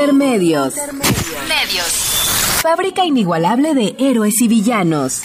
[0.00, 0.74] Intermedios.
[1.46, 1.86] Medios.
[2.62, 5.20] Fábrica inigualable de héroes y villanos.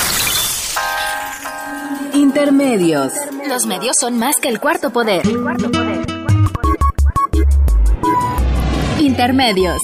[2.13, 3.13] Intermedios.
[3.47, 5.25] Los medios son más que el cuarto poder.
[8.99, 9.81] Intermedios.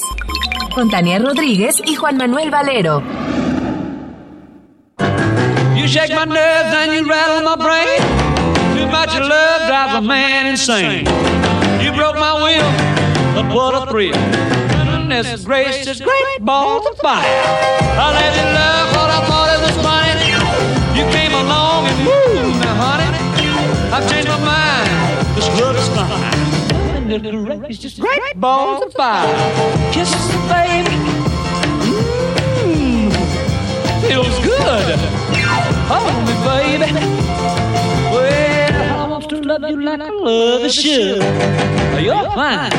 [0.75, 3.02] Con Tania Rodríguez y Juan Manuel Valero.
[5.78, 7.98] You shake my nerves and you rattle my brain.
[8.76, 11.05] Too much love drives a man insane.
[11.82, 14.70] You broke my will, but what a thrill.
[15.21, 17.21] Goodness gracious, great balls of fire.
[17.21, 20.34] I let you love what I thought it was funny.
[20.98, 23.05] You came along and woo, now honey,
[23.93, 24.89] I've changed my mind.
[25.38, 27.07] This love is fine.
[27.07, 29.29] Goodness gracious, great balls of fire.
[29.93, 30.98] Kisses, baby.
[32.65, 33.13] Mmm,
[34.01, 34.98] feels good.
[35.85, 36.90] Hold me, baby.
[38.09, 41.21] Well, I want to love you like I love a should.
[42.01, 42.71] You're fine,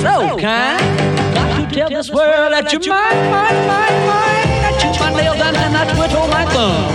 [0.00, 1.43] so kind.
[1.74, 4.46] Got to tell this world that you're mine, mine, mine, mine.
[4.62, 6.86] That you my nails down and I twiddle my thumb.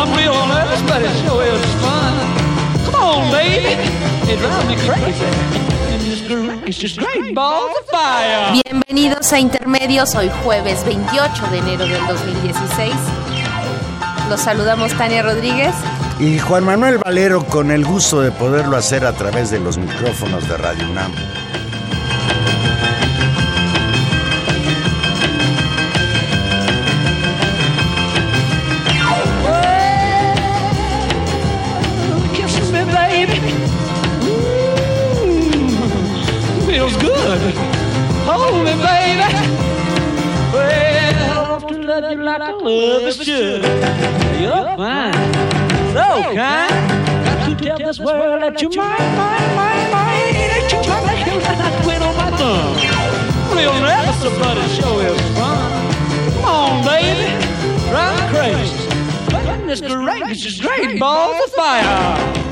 [0.00, 2.16] I'm real nervous, but it sure is fun.
[2.88, 3.76] Come on, baby.
[4.32, 5.28] It drives me crazy.
[8.64, 12.94] Bienvenidos a Intermedios, hoy jueves 28 de enero del 2016.
[14.30, 15.74] Los saludamos Tania Rodríguez.
[16.18, 20.48] Y Juan Manuel Valero con el gusto de poderlo hacer a través de los micrófonos
[20.48, 21.12] de Radio UNAM.
[42.00, 43.62] Love you like I love should.
[44.40, 45.12] You're fine,
[45.94, 46.74] so kind.
[47.24, 50.34] Got to tell this world that you're mine, mine, mine, mine.
[50.52, 53.56] That you're mine, that I quit on my thumb.
[53.56, 55.70] Real never somebody show is fun.
[56.34, 57.28] Come on, baby,
[57.90, 58.78] drive crazy.
[59.30, 62.44] Goodness gracious, great balls of fire.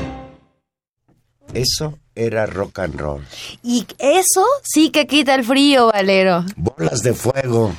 [1.53, 3.21] Eso era rock and roll.
[3.63, 6.43] Y eso sí que quita el frío, Valero.
[6.57, 7.73] Bolas de fuego.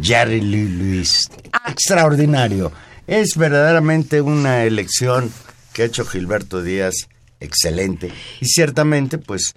[0.00, 1.30] Jerry Lee Lewis.
[1.66, 2.72] Extraordinario.
[3.06, 5.32] Es verdaderamente una elección
[5.72, 7.08] que ha hecho Gilberto Díaz
[7.40, 8.12] excelente.
[8.40, 9.54] Y ciertamente, pues,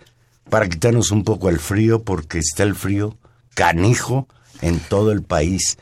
[0.50, 3.18] para quitarnos un poco el frío, porque está el frío
[3.54, 4.28] canijo
[4.62, 5.78] en todo el país.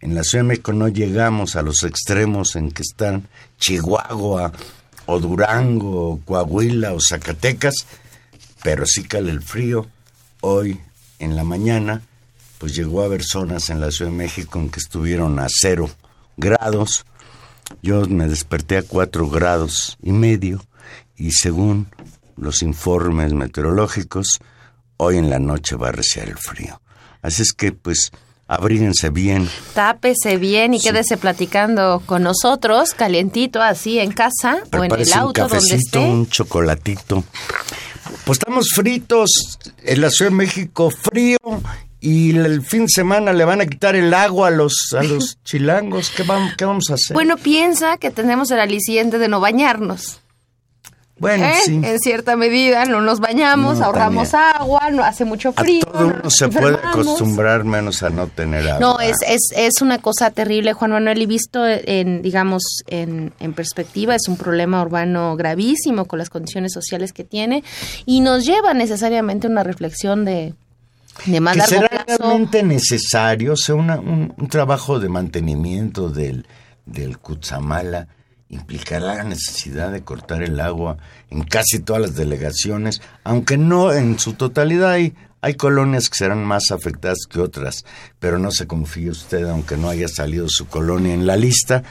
[0.00, 3.28] En la Ciudad de México no llegamos a los extremos en que están
[3.58, 4.52] Chihuahua
[5.06, 7.74] o Durango, o Coahuila o Zacatecas,
[8.62, 9.86] pero sí cale el frío.
[10.40, 10.80] Hoy
[11.18, 12.02] en la mañana
[12.58, 15.90] pues llegó a haber zonas en la Ciudad de México en que estuvieron a cero
[16.36, 17.04] grados.
[17.82, 20.62] Yo me desperté a cuatro grados y medio
[21.16, 21.88] y según
[22.36, 24.38] los informes meteorológicos,
[24.98, 26.80] hoy en la noche va a reciar el frío.
[27.22, 28.12] Así es que pues
[28.46, 29.48] abríguense bien.
[29.74, 35.44] Tápese bien y quédese platicando con nosotros, calientito así en casa o en el auto
[35.44, 35.98] un cafecito, donde esté.
[35.98, 37.24] un chocolatito.
[38.24, 41.38] Pues estamos fritos en la Ciudad de México, frío
[42.06, 45.38] y el fin de semana le van a quitar el agua a los, a los
[45.44, 46.10] chilangos.
[46.10, 47.14] ¿Qué, vamos, ¿Qué vamos a hacer?
[47.14, 50.20] Bueno, piensa que tenemos el aliciente de no bañarnos.
[51.18, 51.54] Bueno, ¿Eh?
[51.64, 51.80] sí.
[51.82, 55.82] En cierta medida, no nos bañamos, No, ahorramos agua, no hace mucho frío.
[55.88, 58.78] a todo no uno se puede acostumbrar menos a no tener agua.
[58.78, 63.52] No, es, es, es una cosa terrible, Juan Manuel, y visto en, digamos, en, en
[63.52, 67.64] perspectiva, es un problema urbano gravísimo con las condiciones sociales que tiene
[68.04, 70.54] y nos lleva necesariamente a una reflexión de,
[71.24, 72.22] de más que largo será plazo.
[72.22, 76.46] realmente necesario, o sea, una- un, un trabajo de mantenimiento del,
[76.84, 78.08] del Cutzamala
[78.48, 80.98] implicará la necesidad de cortar el agua
[81.30, 86.44] en casi todas las delegaciones, aunque no en su totalidad hay, hay colonias que serán
[86.44, 87.84] más afectadas que otras,
[88.20, 91.82] pero no se confíe usted, aunque no haya salido su colonia en la lista,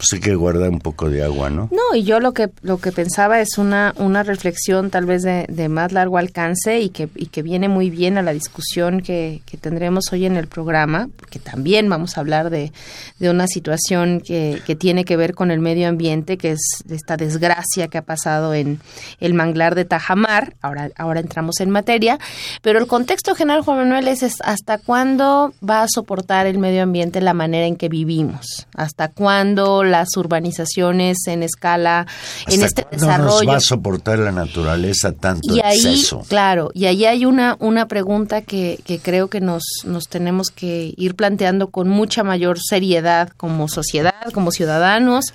[0.00, 1.68] pues que guardar un poco de agua, ¿no?
[1.70, 5.44] No, y yo lo que lo que pensaba es una una reflexión tal vez de,
[5.48, 9.42] de más largo alcance y que y que viene muy bien a la discusión que,
[9.44, 12.72] que tendremos hoy en el programa, porque también vamos a hablar de,
[13.18, 17.18] de una situación que, que tiene que ver con el medio ambiente, que es esta
[17.18, 18.80] desgracia que ha pasado en
[19.20, 20.54] el manglar de Tajamar.
[20.62, 22.18] Ahora ahora entramos en materia,
[22.62, 27.20] pero el contexto general, Juan Manuel, es hasta cuándo va a soportar el medio ambiente
[27.20, 32.06] la manera en que vivimos, hasta cuándo las urbanizaciones en escala,
[32.46, 33.44] en ¿Hasta este desarrollo.
[33.44, 36.24] nos va a soportar la naturaleza tanto y ahí, exceso?
[36.28, 40.94] claro, y ahí hay una, una pregunta que, que creo que nos, nos tenemos que
[40.96, 45.26] ir planteando con mucha mayor seriedad como sociedad, como ciudadanos,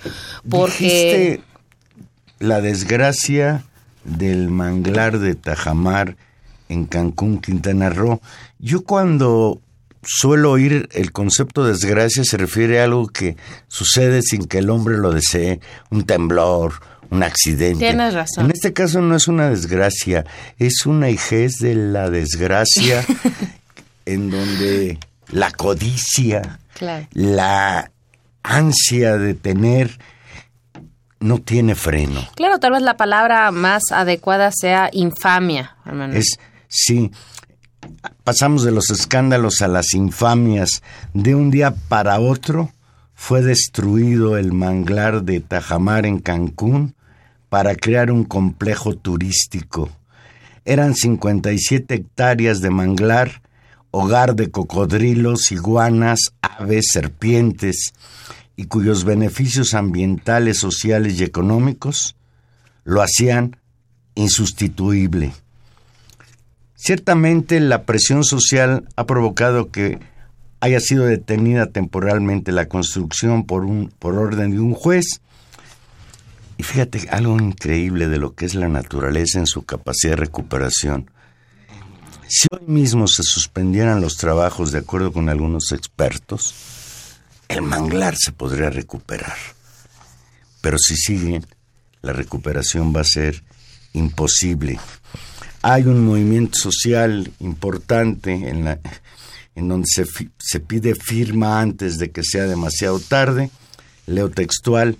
[0.48, 0.84] porque...
[0.84, 1.42] Dijiste
[2.38, 3.64] la desgracia
[4.04, 6.16] del manglar de Tajamar
[6.68, 8.20] en Cancún, Quintana Roo.
[8.58, 9.60] Yo cuando
[10.06, 13.36] suelo oír el concepto de desgracia se refiere a algo que
[13.68, 15.60] sucede sin que el hombre lo desee,
[15.90, 16.74] un temblor,
[17.10, 17.78] un accidente.
[17.86, 18.46] Tienes razón.
[18.46, 20.24] En este caso no es una desgracia,
[20.58, 23.04] es una hijez de la desgracia
[24.06, 24.98] en donde
[25.30, 27.06] la codicia, Claro.
[27.12, 27.90] la
[28.42, 29.98] ansia de tener
[31.18, 32.26] no tiene freno.
[32.36, 36.14] Claro, tal vez la palabra más adecuada sea infamia, hermano.
[36.14, 36.38] Es,
[36.68, 37.10] sí,
[38.24, 40.82] pasamos de los escándalos a las infamias.
[41.14, 42.72] De un día para otro
[43.14, 46.94] fue destruido el manglar de Tajamar en Cancún
[47.48, 49.90] para crear un complejo turístico.
[50.64, 53.42] Eran 57 hectáreas de manglar,
[53.90, 57.92] hogar de cocodrilos, iguanas, aves, serpientes,
[58.56, 62.16] y cuyos beneficios ambientales, sociales y económicos
[62.84, 63.58] lo hacían
[64.14, 65.32] insustituible.
[66.76, 69.98] Ciertamente la presión social ha provocado que
[70.60, 75.20] haya sido detenida temporalmente la construcción por, un, por orden de un juez.
[76.58, 81.10] Y fíjate algo increíble de lo que es la naturaleza en su capacidad de recuperación.
[82.28, 86.54] Si hoy mismo se suspendieran los trabajos de acuerdo con algunos expertos,
[87.48, 89.36] el manglar se podría recuperar.
[90.60, 91.46] Pero si siguen,
[92.02, 93.44] la recuperación va a ser
[93.92, 94.78] imposible.
[95.68, 98.78] Hay un movimiento social importante en, la,
[99.56, 100.04] en donde se,
[100.38, 103.50] se pide firma antes de que sea demasiado tarde.
[104.06, 104.96] Leo textual,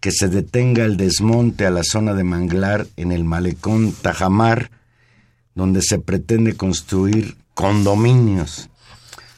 [0.00, 4.72] que se detenga el desmonte a la zona de manglar en el malecón Tajamar,
[5.54, 8.70] donde se pretende construir condominios.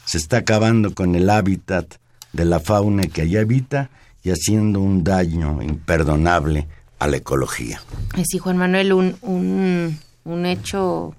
[0.05, 1.85] Se está acabando con el hábitat
[2.33, 3.91] de la fauna que allá habita
[4.23, 6.67] y haciendo un daño imperdonable
[6.97, 7.83] a la ecología.
[8.17, 11.13] Eh, Sí, Juan Manuel, un, un, un hecho,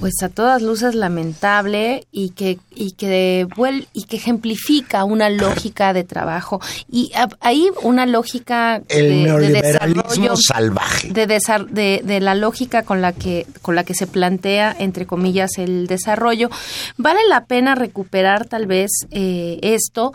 [0.00, 5.92] pues a todas luces lamentable y que y que vuel- y que ejemplifica una lógica
[5.92, 6.60] de trabajo.
[6.90, 11.08] Y a- ahí una lógica El de, de neoliberalismo desarrollo salvaje.
[11.12, 15.06] de, desar- de, de la lógica con la que con la que se plantea entre
[15.06, 16.50] comillas el desarrollo.
[16.96, 20.12] Vale la pena recuperar tal vez eh, esto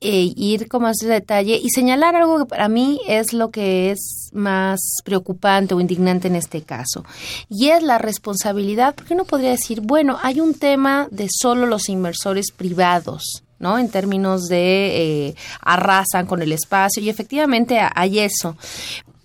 [0.00, 4.30] e ir con más detalle y señalar algo que para mí es lo que es
[4.32, 7.04] más preocupante o indignante en este caso
[7.48, 11.88] y es la responsabilidad porque uno podría decir bueno hay un tema de solo los
[11.88, 13.78] inversores privados ¿no?
[13.78, 18.56] En términos de eh, arrasan con el espacio y efectivamente hay eso.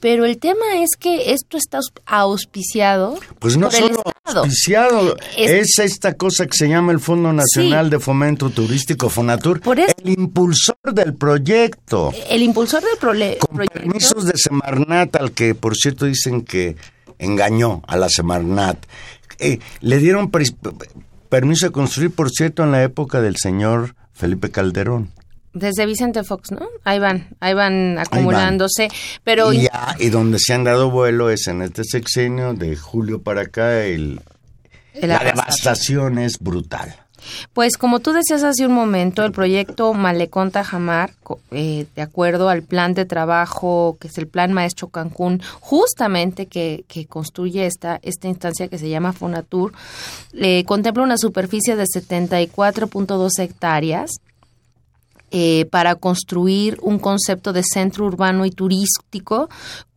[0.02, 5.78] Pero el tema es que esto está aus- auspiciado Pues no por solo auspiciado, Es-
[5.78, 9.94] es, esta cosa que se llama el Fondo Nacional de Fomento Turístico, Fonatur, Por eso-
[10.04, 15.54] el impulsor del proyecto, El impulsor del prole- con proyecto permisos de Semarnat, al que
[15.56, 16.76] por cierto dicen que
[17.20, 18.78] engañó a la Semarnat.
[19.40, 20.32] Eh, le dieron
[21.30, 25.12] permiso de construir, por cierto, en la época del señor Felipe Calderón.
[25.54, 26.68] Desde Vicente Fox, ¿no?
[26.84, 28.88] Ahí van, ahí van acumulándose,
[29.24, 33.22] pero y, ya- y donde se han dado vuelo es en este sexenio, de julio
[33.22, 34.22] para acá, el,
[34.94, 36.96] el la devastación es brutal.
[37.54, 41.12] Pues como tú decías hace un momento, el proyecto Malecón Tajamar,
[41.52, 46.84] eh, de acuerdo al plan de trabajo, que es el Plan Maestro Cancún, justamente que,
[46.88, 49.72] que construye esta, esta instancia que se llama Fonatur,
[50.34, 54.10] eh, contempla una superficie de 74.2 hectáreas,
[55.32, 59.50] eh, para construir un concepto de centro urbano y turístico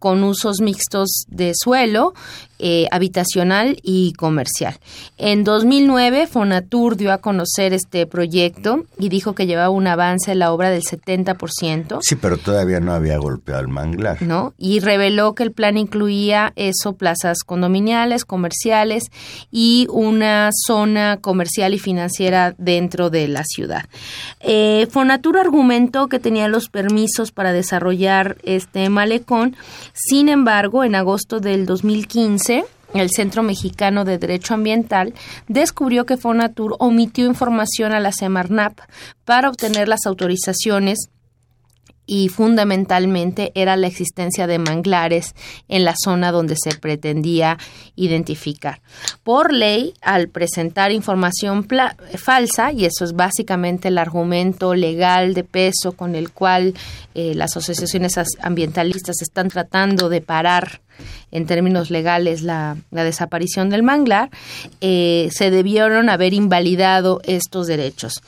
[0.04, 2.12] con usos mixtos de suelo,
[2.60, 4.78] eh, habitacional y comercial.
[5.18, 10.38] En 2009, Fonatur dio a conocer este proyecto y dijo que llevaba un avance en
[10.38, 11.98] la obra del 70%.
[12.00, 14.22] Sí, pero todavía no había golpeado el manglar.
[14.22, 14.54] ¿no?
[14.56, 19.10] Y reveló que el plan incluía eso, plazas condominiales, comerciales
[19.50, 23.86] y una zona comercial y financiera dentro de la ciudad.
[24.40, 29.56] Eh, Fonatur argumentó que tenía los permisos para desarrollar este malecón,
[29.94, 35.14] sin embargo, en agosto del 2015, el Centro Mexicano de Derecho Ambiental
[35.46, 38.78] descubrió que Fonatur omitió información a la Semarnap
[39.24, 41.10] para obtener las autorizaciones
[42.06, 45.34] y fundamentalmente era la existencia de manglares
[45.68, 47.58] en la zona donde se pretendía
[47.96, 48.80] identificar.
[49.22, 51.66] Por ley, al presentar información
[52.16, 56.74] falsa, y eso es básicamente el argumento legal de peso con el cual
[57.14, 60.80] eh, las asociaciones as- ambientalistas están tratando de parar
[61.32, 64.30] en términos legales la, la desaparición del manglar,
[64.80, 68.22] eh, se debieron haber invalidado estos derechos.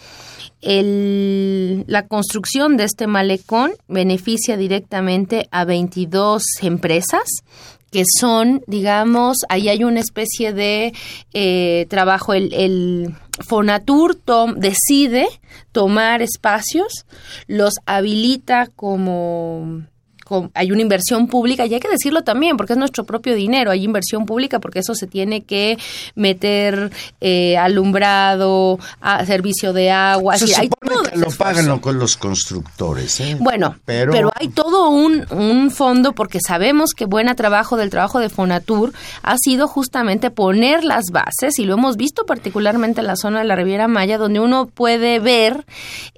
[0.66, 7.22] El- la construcción de este malecón beneficia directamente a 22 empresas
[7.92, 10.92] que son, digamos, ahí hay una especie de
[11.32, 13.14] eh, trabajo, el, el
[13.48, 14.18] Fonatur
[14.56, 15.26] decide
[15.70, 17.06] tomar espacios,
[17.46, 19.84] los habilita como
[20.54, 23.84] hay una inversión pública y hay que decirlo también porque es nuestro propio dinero, hay
[23.84, 25.78] inversión pública porque eso se tiene que
[26.14, 26.90] meter
[27.20, 30.38] eh, alumbrado, a servicio de agua.
[30.38, 33.20] Se hay que lo pagan con los constructores.
[33.20, 33.36] ¿eh?
[33.38, 34.30] Bueno, pero...
[34.34, 38.92] hay todo un, un fondo porque sabemos que buena trabajo del trabajo de Fonatur
[39.22, 43.44] ha sido justamente poner las bases y lo hemos visto particularmente en la zona de
[43.44, 45.64] la Riviera Maya donde uno puede ver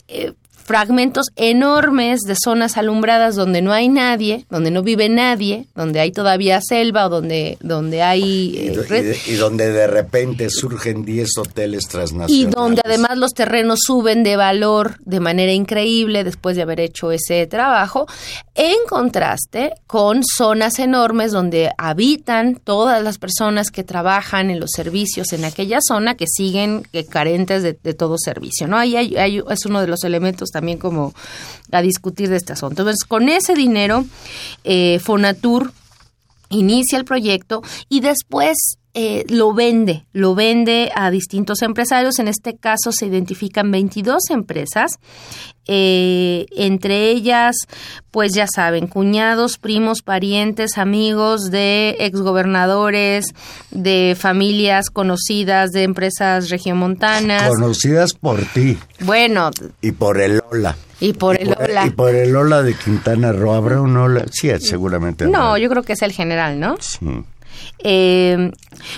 [0.09, 0.33] eh,
[0.69, 6.13] fragmentos enormes de zonas alumbradas donde no hay nadie, donde no vive nadie, donde hay
[6.13, 8.55] todavía selva o donde, donde hay...
[8.55, 12.37] Eh, y, donde de repente surgen 10 hoteles transnacionales.
[12.37, 17.13] Y donde además los terrenos suben de valor de manera increíble después de haber hecho
[17.13, 18.07] ese trabajo,
[18.55, 25.33] en contraste con zonas enormes donde habitan todas las personas que trabajan en los servicios
[25.33, 28.69] en aquella zona que siguen carentes de, todo servicio.
[28.69, 28.77] ¿no?
[28.77, 31.15] Ahí hay, es uno de los elementos también como
[31.71, 32.83] a discutir de este asunto.
[32.83, 34.05] Entonces, con ese dinero,
[34.65, 35.73] eh, Fonatur
[36.49, 42.19] inicia el proyecto y después eh, lo vende, lo vende a distintos empresarios.
[42.19, 44.99] En este caso se identifican 22 empresas,
[45.67, 47.55] eh, entre ellas,
[48.11, 53.35] pues ya saben, cuñados, primos, parientes, amigos de exgobernadores,
[53.71, 57.49] de familias conocidas, de empresas regiomontanas.
[57.51, 58.79] Conocidas por ti.
[59.01, 59.51] Bueno.
[59.83, 60.77] Y por el Ola.
[61.01, 61.87] Y por el Ola.
[61.87, 63.53] Y por el Ola de Quintana Roo.
[63.53, 64.25] ¿Habrá un Ola?
[64.33, 65.27] Sí, seguramente.
[65.27, 66.77] No, yo creo que es el general, ¿no?
[66.81, 67.25] Sí.
[67.81, 68.51] Eh,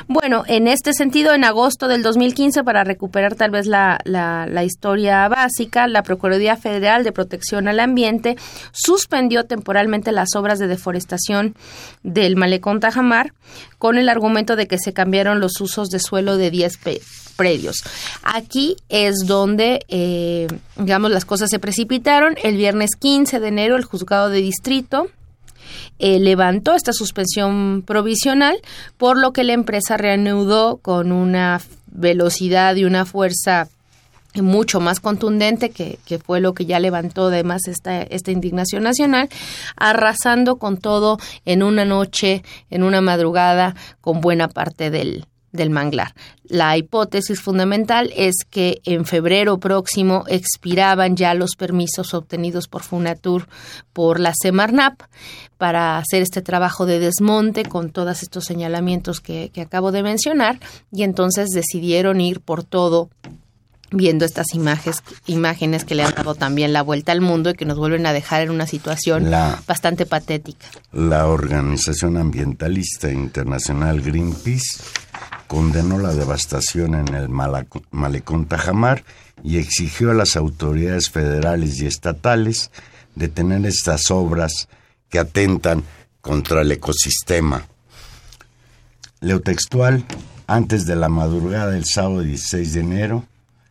[0.08, 5.28] bueno, en este sentido, en agosto del 2015, para recuperar tal vez la, la, historia
[5.28, 8.36] básica, la Procuraduría Federal de Protección al Ambiente
[8.72, 11.54] suspendió temporalmente las obras de deforestación
[12.02, 13.32] del malecón Tajamar
[13.78, 16.78] con el argumento de que se cambiaron los usos de suelo de 10
[17.36, 17.76] predios.
[18.22, 22.36] Aquí es donde, eh, digamos, las cosas se precipitaron.
[22.42, 25.08] El viernes 15 de enero, el juzgado de distrito
[25.98, 28.56] eh, levantó esta suspensión provisional,
[28.96, 33.68] por lo que la empresa reanudó con una velocidad y una fuerza
[34.34, 39.28] mucho más contundente que, que, fue lo que ya levantó además esta, esta indignación nacional,
[39.76, 46.14] arrasando con todo en una noche, en una madrugada, con buena parte del, del manglar.
[46.44, 53.48] La hipótesis fundamental es que en febrero próximo expiraban ya los permisos obtenidos por Funatur
[53.92, 55.00] por la Semarnap
[55.58, 60.58] para hacer este trabajo de desmonte con todos estos señalamientos que, que acabo de mencionar
[60.90, 63.10] y entonces decidieron ir por todo
[63.92, 67.64] viendo estas imágenes, imágenes que le han dado también la vuelta al mundo y que
[67.64, 69.30] nos vuelven a dejar en una situación
[69.66, 70.66] bastante patética.
[70.92, 74.82] La organización ambientalista internacional Greenpeace
[75.50, 79.02] condenó la devastación en el malecón Tajamar
[79.42, 82.70] y exigió a las autoridades federales y estatales
[83.16, 84.68] detener estas obras
[85.08, 85.82] que atentan
[86.20, 87.66] contra el ecosistema.
[89.18, 90.04] Leo textual,
[90.46, 93.24] antes de la madrugada del sábado 16 de enero,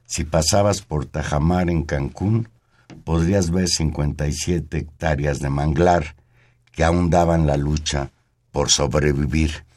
[0.06, 2.50] si pasabas por Tajamar en Cancún,
[3.06, 6.18] podrías ver 57 hectáreas de manglar
[6.74, 8.12] que aún daban la lucha
[8.52, 9.69] por sobrevivir.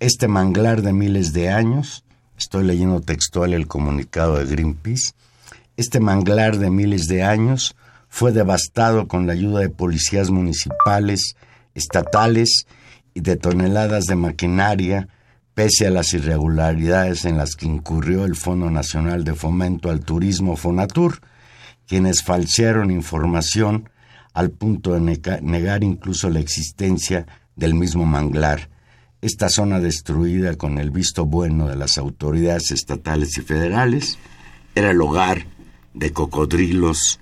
[0.00, 2.04] Este manglar de miles de años,
[2.36, 5.12] estoy leyendo textual el comunicado de Greenpeace,
[5.76, 7.76] este manglar de miles de años
[8.08, 11.36] fue devastado con la ayuda de policías municipales,
[11.74, 12.66] estatales
[13.14, 15.08] y de toneladas de maquinaria,
[15.54, 20.56] pese a las irregularidades en las que incurrió el Fondo Nacional de Fomento al Turismo
[20.56, 21.20] Fonatur,
[21.86, 23.88] quienes falsearon información
[24.32, 28.73] al punto de negar incluso la existencia del mismo manglar
[29.24, 34.18] esta zona destruida con el visto bueno de las autoridades estatales y federales
[34.74, 35.46] era el hogar
[35.94, 37.20] de cocodrilos,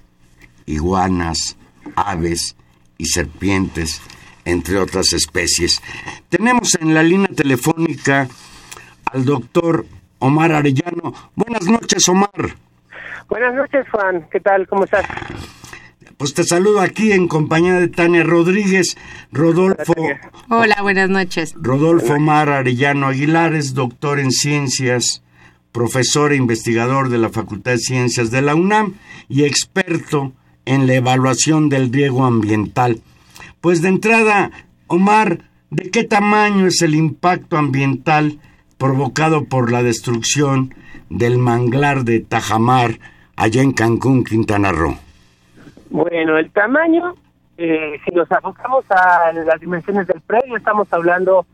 [0.67, 1.57] iguanas,
[1.95, 2.57] aves
[2.99, 4.03] y serpientes,
[4.45, 5.81] entre otras especies.
[6.29, 8.27] Tenemos en la línea telefónica
[9.05, 9.87] al doctor
[10.19, 11.15] Omar Arellano.
[11.37, 12.57] Buenas noches, Omar.
[13.29, 14.27] Buenas noches, Juan.
[14.29, 14.67] ¿Qué tal?
[14.67, 15.07] ¿Cómo estás?
[16.23, 18.97] Pues te saludo aquí en compañía de Tania Rodríguez,
[19.33, 19.93] Rodolfo.
[20.51, 21.53] Hola, buenas noches.
[21.61, 25.25] Rodolfo Mar Arellano Aguilar es doctor en ciencias,
[25.73, 28.95] profesor e investigador de la Facultad de Ciencias de la UNAM
[29.29, 30.33] y experto
[30.65, 33.03] en la evaluación del riego ambiental.
[33.61, 34.53] Pues de entrada,
[34.87, 38.39] Omar, ¿de qué tamaño es el impacto ambiental
[38.79, 40.73] provocado por la destrucción
[41.11, 43.01] del manglar de Tajamar
[43.35, 44.97] allá en Cancún, Quintana Roo?
[45.93, 47.15] Bueno, el tamaño
[47.59, 51.45] eh, si nos abocamos a las dimensiones del predio, estamos hablando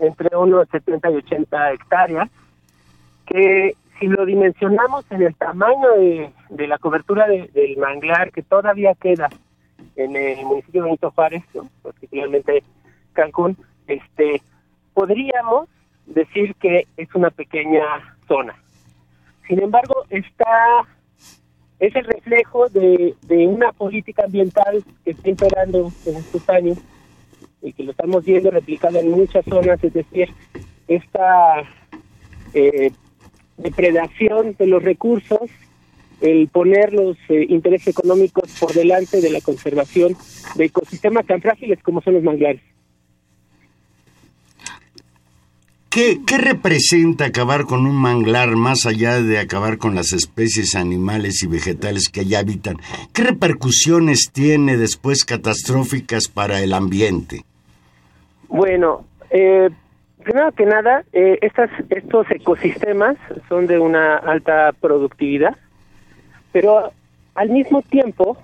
[0.00, 2.28] entre unos 70 y 80 hectáreas,
[3.24, 8.42] que si lo dimensionamos en el tamaño de, de la cobertura de- del manglar que
[8.42, 9.30] todavía queda
[9.94, 11.68] en el municipio de Benito Juárez, ¿no?
[11.84, 12.64] particularmente
[13.12, 14.42] Cancún, este,
[14.92, 15.68] podríamos
[16.06, 17.84] decir que es una pequeña
[18.26, 18.56] zona.
[19.46, 20.82] Sin embargo, está
[21.86, 26.78] es el reflejo de, una política ambiental que está imperando en estos años
[27.62, 30.28] y que lo estamos viendo replicado en muchas zonas, es decir,
[30.86, 31.62] esta
[32.52, 32.90] eh,
[33.56, 35.50] depredación de los recursos,
[36.20, 40.16] el poner los eh, intereses económicos por delante de la conservación
[40.54, 42.62] de ecosistemas tan frágiles como son los manglares.
[45.94, 51.44] ¿Qué, ¿Qué representa acabar con un manglar más allá de acabar con las especies animales
[51.44, 52.78] y vegetales que allá habitan?
[53.12, 57.44] ¿Qué repercusiones tiene después catastróficas para el ambiente?
[58.48, 59.70] Bueno, eh,
[60.24, 63.16] primero que nada, eh, estas, estos ecosistemas
[63.48, 65.56] son de una alta productividad,
[66.50, 66.90] pero
[67.36, 68.36] al mismo tiempo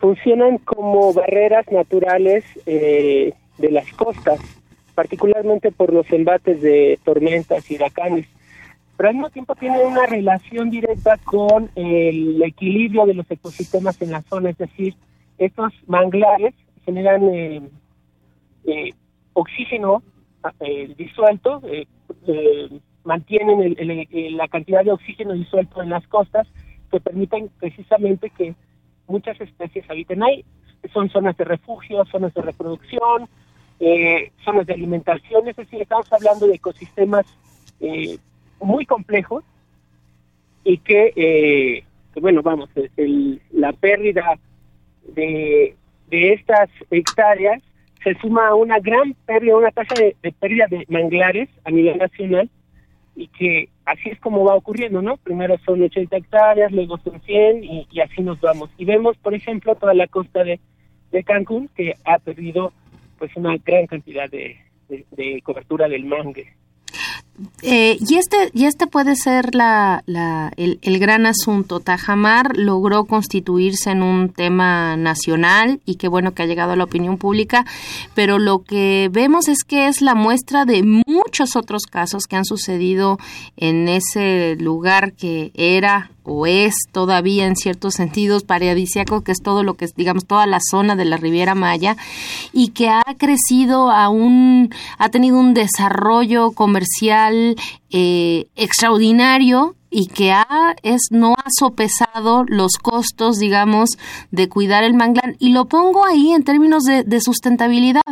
[0.00, 4.40] funcionan como barreras naturales eh, de las costas,
[4.98, 8.26] particularmente por los embates de tormentas y huracanes.
[8.96, 14.10] Pero al mismo tiempo tienen una relación directa con el equilibrio de los ecosistemas en
[14.10, 14.94] la zona, es decir,
[15.38, 16.52] estos manglares
[16.84, 17.62] generan eh,
[18.66, 18.90] eh,
[19.34, 20.02] oxígeno
[20.58, 21.86] eh, disuelto, eh,
[23.04, 26.48] mantienen el- el- la cantidad de oxígeno disuelto en las costas
[26.90, 28.56] que permiten precisamente que
[29.06, 30.44] muchas especies habiten ahí.
[30.92, 33.28] Son zonas de refugio, zonas de reproducción,
[33.80, 37.26] eh, zonas de alimentación, es decir, estamos hablando de ecosistemas
[37.80, 38.18] eh,
[38.60, 39.44] muy complejos
[40.64, 41.84] y que, eh,
[42.20, 44.38] bueno, vamos, el- la pérdida
[45.14, 45.76] de,
[46.10, 47.62] de estas hectáreas
[48.02, 51.98] se suma a una gran pérdida, una tasa de, de pérdida de manglares a nivel
[51.98, 52.48] nacional
[53.16, 55.16] y que así es como va ocurriendo, ¿no?
[55.16, 58.70] Primero son 80 hectáreas, luego son 100 y, y así nos vamos.
[58.78, 60.60] Y vemos, por ejemplo, toda la costa de,
[61.10, 62.72] de Cancún que ha perdido
[63.18, 64.56] pues una gran cantidad de,
[64.88, 66.54] de- cobertura del mangue.
[67.62, 71.78] Eh, y este y este puede ser la, la- el, el gran asunto.
[71.78, 76.82] Tajamar logró constituirse en un tema nacional y qué bueno que ha llegado a la
[76.84, 77.64] opinión pública,
[78.16, 82.44] pero lo que vemos es que es la muestra de muchos otros casos que han
[82.44, 83.18] sucedido
[83.56, 89.62] en ese lugar que era o es todavía en ciertos sentidos paradisíaco, que es todo
[89.62, 91.96] lo que es, digamos, toda la zona de la Riviera Maya,
[92.52, 97.56] y que ha crecido a un, ha tenido un desarrollo comercial
[97.90, 103.90] eh, extraordinario y que ha, es, no ha sopesado los costos, digamos,
[104.30, 105.36] de cuidar el manglar.
[105.38, 108.02] Y lo pongo ahí en términos de sustentabilidad,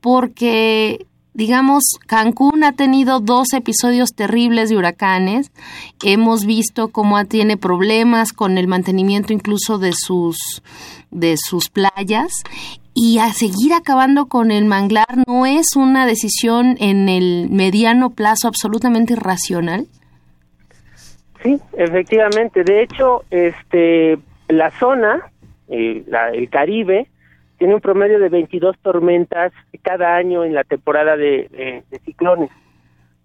[0.00, 5.52] porque digamos, Cancún ha tenido dos episodios terribles de huracanes.
[6.02, 10.62] Hemos visto cómo tiene problemas con el mantenimiento incluso de sus
[11.10, 12.42] de sus playas
[12.94, 18.48] y a seguir acabando con el manglar no es una decisión en el mediano plazo
[18.48, 19.86] absolutamente irracional.
[21.42, 22.64] Sí, efectivamente.
[22.64, 24.18] De hecho, este,
[24.48, 25.30] la zona,
[25.68, 27.08] eh, la- el Caribe,
[27.58, 32.50] tiene un promedio de 22 tormentas cada año en la temporada de, de- ciclones,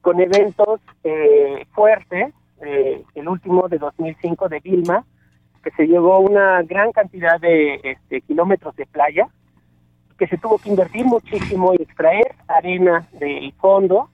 [0.02, 5.06] con eventos eh, fuertes, eh, el último de 2005 de Vilma,
[5.64, 9.28] que se llevó una gran cantidad de este, kilómetros de playa,
[10.18, 14.10] que se tuvo que invertir muchísimo y extraer arena del fondo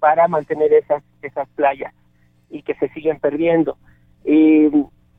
[0.00, 1.94] para mantener esas, esas playas
[2.50, 3.76] y que se siguen perdiendo.
[4.24, 4.70] Eh,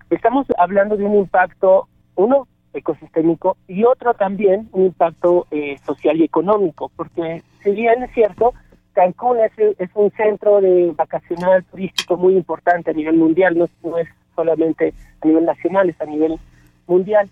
[0.09, 6.23] estamos hablando de un impacto, uno ecosistémico y otro también un impacto eh, social y
[6.23, 8.53] económico, porque si bien es cierto,
[8.93, 13.97] Cancún es, es un centro de vacacional turístico muy importante a nivel mundial, no, no
[13.97, 16.39] es solamente a nivel nacional, es a nivel
[16.87, 17.29] mundial.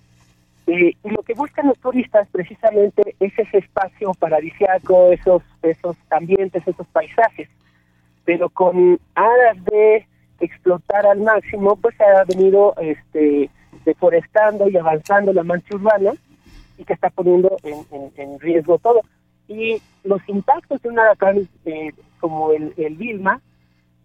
[0.67, 6.67] Eh, y lo que buscan los turistas precisamente es ese espacio paradisiaco, esos, esos ambientes,
[6.67, 7.49] esos paisajes
[8.25, 10.05] pero con aras de
[10.39, 13.49] explotar al máximo, pues se ha venido este,
[13.85, 16.11] deforestando y avanzando la mancha urbana
[16.77, 19.01] y que está poniendo en, en- riesgo todo.
[19.47, 23.41] Y los impactos de un huracán eh, como el, el Vilma,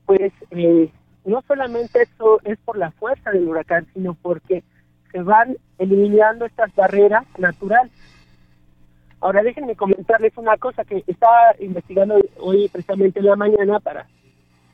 [0.04, 0.90] pues eh,
[1.24, 4.62] no solamente eso es por la fuerza del huracán, sino porque
[5.12, 7.92] se van eliminando estas barreras naturales.
[9.20, 14.06] Ahora déjenme comentarles una cosa que estaba investigando hoy precisamente en la mañana para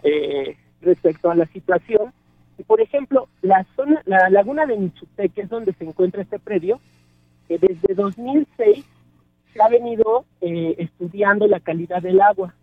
[0.03, 2.13] eh, respecto a la situación.
[2.63, 6.39] Y por ejemplo, la zona, la laguna de Michutec, que es donde se encuentra este
[6.39, 6.79] predio,
[7.49, 8.85] que desde 2006
[9.53, 12.55] se ha venido eh, estudiando la calidad del agua.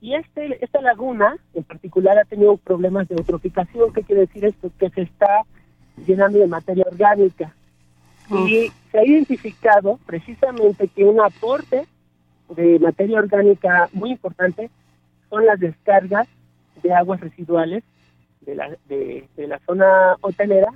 [0.00, 3.92] Y este, esta laguna en particular ha tenido problemas de eutroficación.
[3.92, 4.70] ¿Qué quiere decir esto?
[4.78, 5.42] Que se está
[6.06, 7.54] llenando de materia orgánica.
[8.30, 11.86] Y se ha identificado precisamente que un aporte
[12.48, 14.70] de materia orgánica muy importante
[15.28, 16.28] son las descargas
[16.82, 17.84] de aguas residuales
[18.44, 20.68] de la, de, de la zona hotelera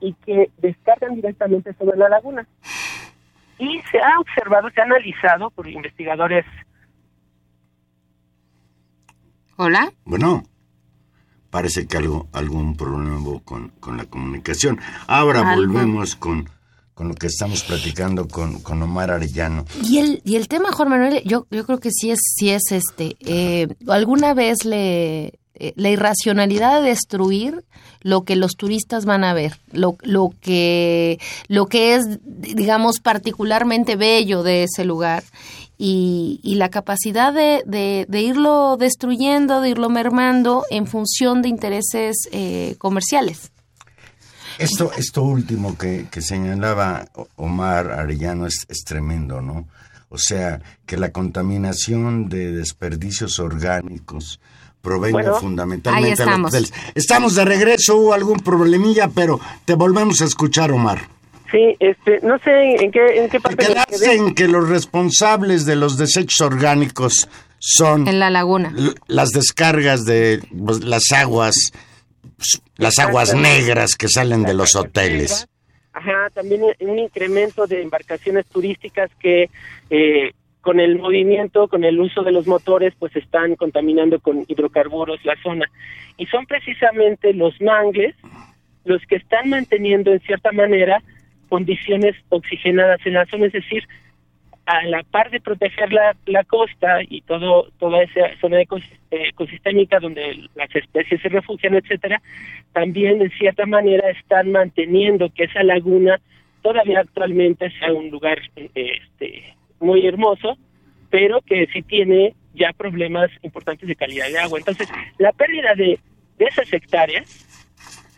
[0.00, 2.46] y que descargan directamente sobre la laguna.
[3.58, 6.44] Y se ha observado, se ha analizado por investigadores.
[9.56, 9.92] Hola.
[10.04, 10.42] Bueno,
[11.50, 14.80] parece que algo, algún problema hubo con, con la comunicación.
[15.06, 15.54] Ahora Algo.
[15.54, 16.48] volvemos con,
[16.94, 19.64] con lo que estamos platicando con, con Omar Arellano.
[19.84, 22.72] Y el, y el tema, Juan Manuel, yo, yo creo que sí es, sí es
[22.72, 23.16] este.
[23.20, 27.64] eh, ¿Alguna vez le eh, la irracionalidad de destruir
[28.00, 33.94] lo que los turistas van a ver, lo, lo que lo que es, digamos, particularmente
[33.94, 35.22] bello de ese lugar
[35.78, 42.16] y, y la capacidad de, de, irlo destruyendo, de irlo mermando en función de intereses
[42.32, 43.52] eh, comerciales?
[44.58, 49.68] Esto, esto último que, que señalaba Omar Arellano es, es tremendo, ¿no?
[50.08, 54.40] O sea, que la contaminación de desperdicios orgánicos
[54.82, 56.74] provenga Bueno, ahí fundamentalmente de los hoteles.
[56.94, 61.08] Estamos de regreso, hubo algún problemilla, pero te volvemos a escuchar, Omar.
[61.50, 65.66] Sí, este, no sé en qué, en qué Te parte quedaste en que los responsables
[65.66, 68.74] de los desechos orgánicos son En la laguna.
[69.06, 71.54] las descargas de pues, las aguas,
[72.36, 75.46] pues, las aguas negras que salen de los hoteles.
[75.92, 79.50] Ajá, también un incremento de embarcaciones turísticas que
[79.90, 80.32] eh,
[80.62, 85.36] con el movimiento, con el uso de los motores, pues están contaminando con hidrocarburos la
[85.42, 85.66] zona.
[86.16, 88.14] Y son precisamente los mangles
[88.84, 91.02] los que están manteniendo en cierta manera
[91.48, 93.86] condiciones oxigenadas en la zona, es decir,
[94.66, 99.28] a la par de proteger la, la costa y todo toda esa zona ecos- eh,
[99.28, 102.22] ecosistémica donde las especies se refugian, etcétera,
[102.72, 106.20] también en cierta manera están manteniendo que esa laguna
[106.62, 110.56] todavía actualmente sea un lugar eh, este muy hermoso,
[111.10, 114.58] pero que sí tiene ya problemas importantes de calidad de agua.
[114.58, 115.98] Entonces, la pérdida de,
[116.38, 117.26] de esas hectáreas,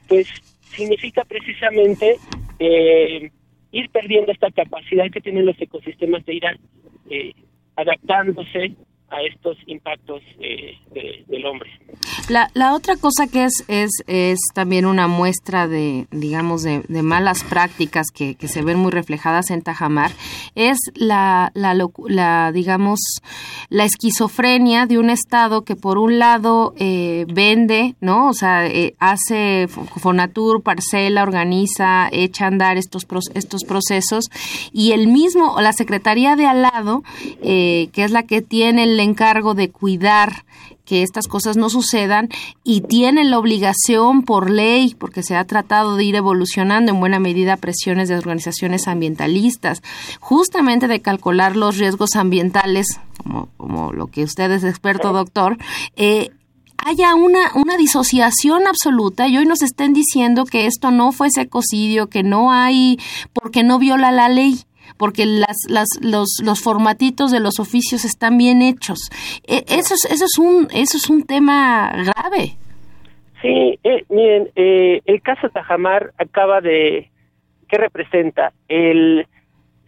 [0.08, 0.28] pues
[0.70, 2.16] significa precisamente
[2.58, 3.30] eh,
[3.72, 6.44] ir perdiendo esta capacidad que tienen los ecosistemas de ir
[7.10, 7.32] eh,
[7.76, 8.74] adaptándose
[9.14, 11.70] a estos impactos eh, de- del hombre.
[12.28, 17.02] La, la otra cosa que es, es, es también una muestra de, digamos, de, de
[17.02, 20.10] malas prácticas que, que se ven muy reflejadas en Tajamar,
[20.54, 21.74] es la, la,
[22.08, 22.98] la, digamos,
[23.68, 28.28] la esquizofrenia de un Estado que por un lado eh, vende, ¿no?
[28.28, 34.30] O sea, eh, hace Fonatur, parcela, organiza, echa a andar estos, estos procesos
[34.72, 37.02] y el mismo, o la Secretaría de al lado,
[37.42, 40.44] eh, que es la que tiene el encargo de cuidar
[40.84, 42.28] que estas cosas no sucedan
[42.62, 47.18] y tienen la obligación por ley, porque se ha tratado de ir evolucionando en buena
[47.18, 49.82] medida a presiones de organizaciones ambientalistas,
[50.20, 55.56] justamente de calcular los riesgos ambientales, como, como lo que usted es experto, doctor,
[55.96, 56.30] eh,
[56.76, 62.08] haya una, una disociación absoluta y hoy nos estén diciendo que esto no fue ecocidio,
[62.08, 62.98] que no hay,
[63.32, 64.64] porque no viola la ley
[64.96, 69.10] porque las, las, los, los formatitos de los oficios están bien hechos.
[69.46, 72.56] E- Eso es, eso es, un, eso es un tema grave.
[73.42, 77.10] Sí, eh, miren, eh, el caso Tajamar acaba de...
[77.68, 78.52] ¿Qué representa?
[78.68, 79.26] El,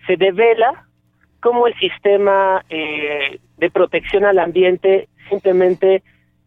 [0.07, 0.87] se devela
[1.40, 6.03] cómo el sistema eh, de protección al ambiente simplemente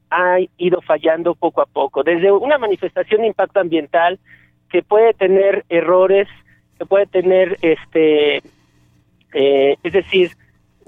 [0.10, 2.04] ha ido fallando poco a poco.
[2.04, 4.20] Desde una manifestación de impacto ambiental
[4.70, 6.28] que puede tener errores,
[6.80, 8.38] que puede tener, este,
[9.34, 10.32] eh, es decir,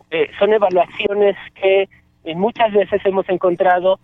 [0.09, 1.89] eh, son evaluaciones que
[2.23, 3.99] eh, muchas veces hemos encontrado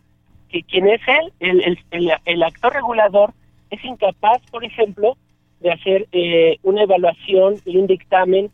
[0.49, 3.33] que quien es él, el, el, el, actor regulador,
[3.69, 5.17] es incapaz, por ejemplo,
[5.59, 8.51] de hacer eh, una evaluación y un dictamen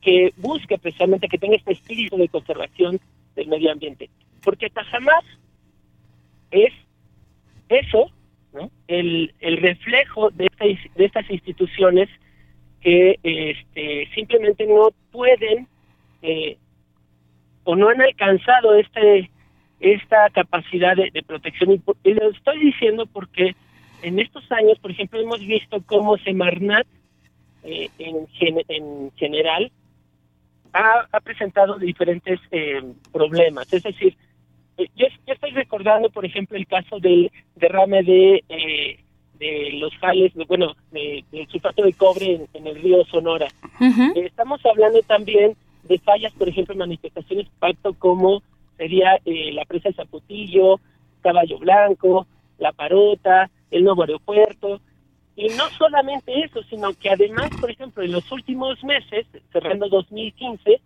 [0.00, 3.00] que busque precisamente que tenga este espíritu de conservación
[3.34, 4.10] del medio ambiente.
[4.42, 5.24] Porque Tajamar
[6.50, 6.72] es
[7.68, 8.10] eso,
[8.52, 8.70] ¿no?
[8.86, 12.08] el, el reflejo de, esta, de estas instituciones
[12.86, 15.66] que este, simplemente no pueden
[16.22, 16.56] eh,
[17.64, 19.28] o no han alcanzado este
[19.80, 21.82] esta capacidad de, protección.
[22.04, 23.56] Y lo estoy diciendo porque
[24.02, 26.86] en estos años, por ejemplo, hemos visto cómo Semarnat
[27.64, 29.72] eh, en, gen- en general
[30.72, 33.70] ha, ha presentado diferentes eh, problemas.
[33.72, 34.16] Es decir,
[34.78, 39.00] eh, yo, yo estoy recordando, por ejemplo, el caso del derrame de, eh,
[39.38, 43.48] de los jales, de- bueno, de- del sulfato de cobre en, en el río Sonora.
[44.16, 48.42] Eh, Estamos hablando también de fallas, por ejemplo, en manifestaciones de impacto como
[48.76, 50.80] sería eh, la presa de Zapotillo,
[51.22, 52.26] Caballo Blanco,
[52.58, 54.80] La Parota, el nuevo aeropuerto.
[55.36, 60.80] Y no solamente eso, sino que además, por ejemplo, en los últimos meses, cerrando 2015,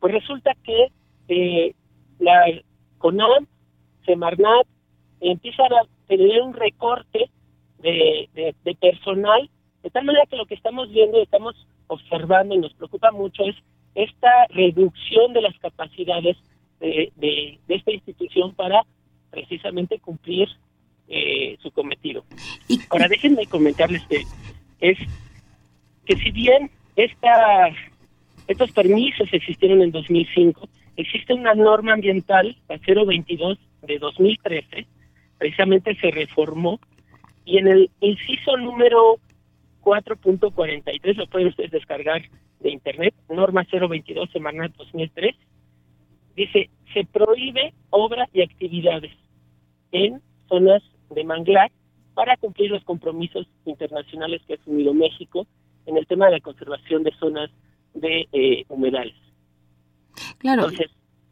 [0.00, 0.88] pues resulta que
[1.28, 1.74] eh,
[2.18, 2.44] la
[2.98, 3.46] CONAM,
[4.06, 4.66] Semarnat,
[5.20, 7.30] empiezan a tener un recorte
[7.82, 9.48] de, de- de personal,
[9.82, 11.54] de tal manera que lo que estamos viendo, estamos
[11.86, 13.56] observando y nos preocupa mucho es
[13.94, 16.36] esta reducción de las capacidades
[16.80, 18.82] de, de- de esta institución para
[19.30, 20.48] precisamente cumplir
[21.08, 22.24] eh, su cometido.
[22.68, 24.22] Y- Ahora déjenme comentarles que
[24.80, 24.98] es
[26.06, 27.68] que si bien esta,
[28.48, 34.86] estos permisos existieron en 2005, existe una norma ambiental, la 022 de 2013,
[35.38, 36.78] precisamente se reformó
[37.44, 39.18] y en el inciso número
[39.82, 42.22] 4.43, lo pueden ustedes descargar
[42.60, 45.34] de internet, norma 022 Semarnat 2003,
[46.36, 49.12] dice, se prohíbe obras y actividades
[49.92, 51.70] en zonas de manglar
[52.14, 55.46] para cumplir los compromisos internacionales que ha asumido México
[55.86, 57.50] en el tema de la conservación de zonas
[57.94, 59.14] de eh, humedales.
[60.38, 60.64] Claro.
[60.64, 60.90] Entonces,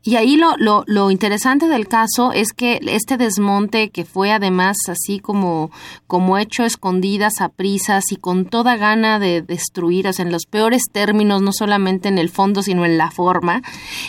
[0.08, 4.78] Y ahí lo, lo, lo interesante del caso es que este desmonte que fue además
[4.88, 5.70] así como,
[6.06, 10.46] como hecho escondidas, a prisas y con toda gana de destruir, o sea, en los
[10.46, 13.60] peores términos, no solamente en el fondo, sino en la forma,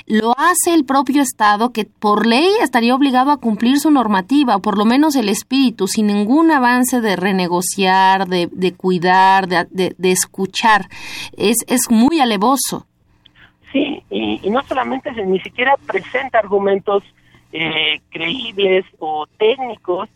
[0.05, 4.61] lo hace el propio Estado que por ley estaría obligado a cumplir su normativa, o
[4.61, 9.95] por lo menos el espíritu, sin ningún avance de renegociar, de, de cuidar, de, de,
[9.97, 10.87] de escuchar.
[11.35, 12.85] Es, es muy alevoso.
[13.71, 17.03] Sí, y, no solamente se- ni siquiera presenta argumentos
[17.51, 20.09] eh, creíbles o técnicos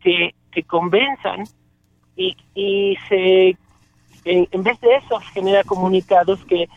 [0.00, 1.44] que, que convenzan
[2.16, 3.56] y, y se
[4.24, 6.68] en, vez de eso genera comunicados que eh,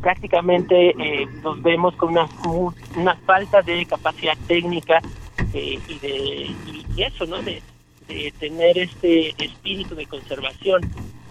[0.00, 2.28] prácticamente eh, los vemos con una,
[2.96, 5.00] una falta de capacidad técnica
[5.54, 6.50] eh, y de
[6.96, 7.62] y eso no de,
[8.06, 10.82] de tener este espíritu de conservación.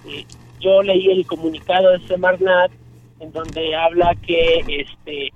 [0.08, 0.26] Eh,
[0.60, 2.72] yo leí el comunicado de Semarnat
[3.22, 5.32] en donde habla que este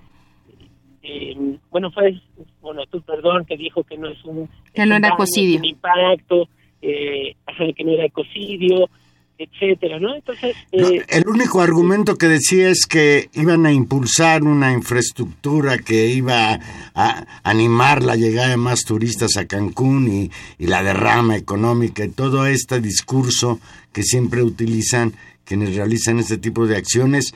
[1.03, 2.19] eh, bueno fue
[2.61, 5.59] bueno tú perdón que dijo que no es un Que no es era ecocidio.
[5.59, 6.49] un impacto
[6.81, 7.35] eh,
[7.77, 8.89] que no era ecocidio
[9.37, 14.41] etcétera no entonces No, eh, el único argumento que decía es que iban a impulsar
[14.43, 16.59] una infraestructura que iba
[16.95, 22.09] a animar la llegada de más turistas a Cancún y, y la derrama económica y
[22.09, 23.59] todo este discurso
[23.93, 27.33] que siempre utilizan quienes realizan este tipo de acciones,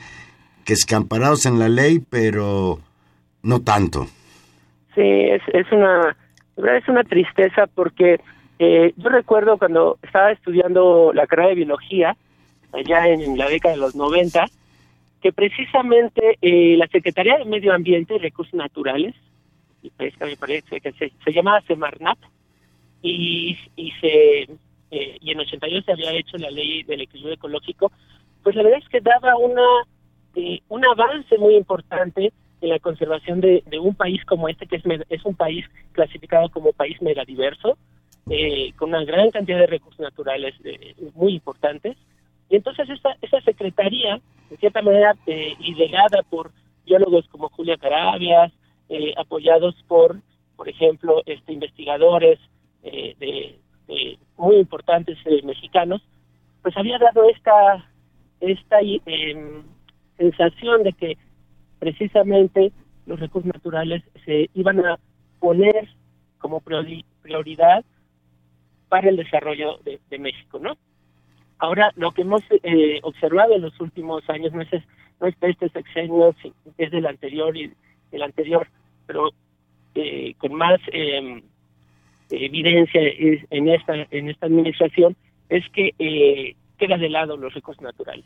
[0.70, 2.78] que escamparados en la ley, pero
[3.42, 4.06] no tanto.
[4.94, 6.16] Sí, es, es una,
[6.56, 8.20] es una tristeza porque
[8.60, 12.16] eh, yo recuerdo cuando estaba estudiando la carrera de biología,
[12.72, 14.46] allá en, la década de los 90,
[15.20, 19.16] que precisamente eh, la Secretaría de Medio Ambiente y Recursos Naturales,
[19.82, 22.18] y pesca me parece que se, se llamaba Semarnat,
[23.02, 24.42] y, y se
[24.92, 27.90] eh, y en 82 se había hecho la ley del equilibrio ecológico,
[28.44, 29.66] pues la verdad es que daba una
[30.34, 34.76] eh, un avance muy importante en la conservación de, de un país como este, que
[34.76, 37.78] es, es un país clasificado como país megadiverso,
[38.28, 41.96] eh, con una gran cantidad de recursos naturales eh, muy importantes.
[42.48, 46.52] Y entonces esta, secretaría, de cierta manera, eh, ideada por
[46.84, 48.52] biólogos como Julia Carabias,
[48.88, 50.20] eh, apoyados por,
[50.56, 52.38] por ejemplo, este, investigadores
[52.82, 53.58] de,
[54.36, 56.00] muy importantes mexicanos,
[56.62, 57.84] pues había dado esta,
[58.40, 58.78] esta
[60.20, 61.16] sensación de que
[61.78, 62.72] precisamente
[63.06, 64.98] los recursos naturales se iban a
[65.38, 65.88] poner
[66.38, 67.84] como priori- prioridad
[68.90, 70.76] para el desarrollo de, México, ¿no?
[71.58, 74.68] Ahora, lo que hemos eh, observado en los últimos años no es,
[75.20, 76.34] no es de este sexenio,
[76.76, 77.72] es del anterior y
[78.12, 78.66] el anterior,
[79.06, 79.30] pero
[79.94, 81.42] eh, con más eh,
[82.30, 83.00] evidencia
[83.50, 85.16] en esta en esta administración
[85.48, 88.24] es que eh, queda de lado los recursos naturales.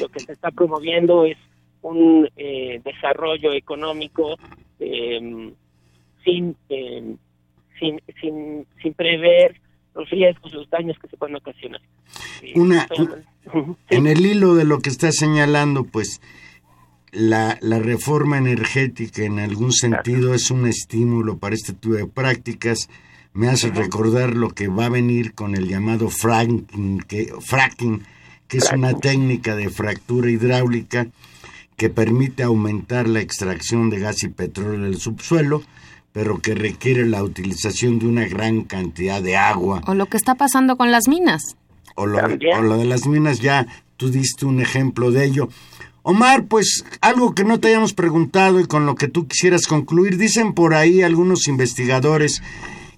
[0.00, 1.36] Lo que se está promoviendo es
[1.82, 4.36] un eh, desarrollo económico
[4.78, 5.52] eh,
[6.24, 7.14] sin, eh,
[7.78, 9.60] sin sin sin prever
[9.94, 11.80] los riesgos, los daños que se pueden ocasionar.
[12.54, 12.88] Una-.
[13.88, 16.20] En el hilo de lo que está señalando, pues
[17.10, 22.88] la, la reforma energética en algún sentido es un estímulo para este tipo de prácticas.
[23.32, 28.02] Me hace recordar lo que va a venir con el llamado fracking, que, fracking,
[28.48, 31.06] que es una técnica de fractura hidráulica
[31.76, 35.62] que permite aumentar la extracción de gas y petróleo del subsuelo,
[36.12, 39.80] pero que requiere la utilización de una gran cantidad de agua.
[39.86, 41.56] O lo que está pasando con las minas.
[41.94, 42.58] O lo, También.
[42.58, 43.66] o lo de las minas, ya
[43.96, 45.48] tú diste un ejemplo de ello.
[46.02, 50.16] Omar, pues algo que no te hayamos preguntado y con lo que tú quisieras concluir,
[50.16, 52.42] dicen por ahí algunos investigadores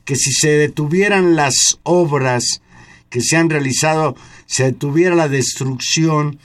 [0.04, 2.62] que si se detuvieran las obras
[3.10, 6.38] que se han realizado, se detuviera la destrucción,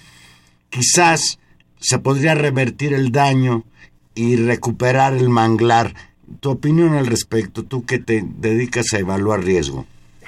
[0.70, 1.40] quizás
[1.80, 3.64] se podría revertir el daño
[4.16, 5.94] y recuperar el manglar.
[6.42, 9.86] Tu opinión al respecto, tú que te dedicas a evaluar riesgo.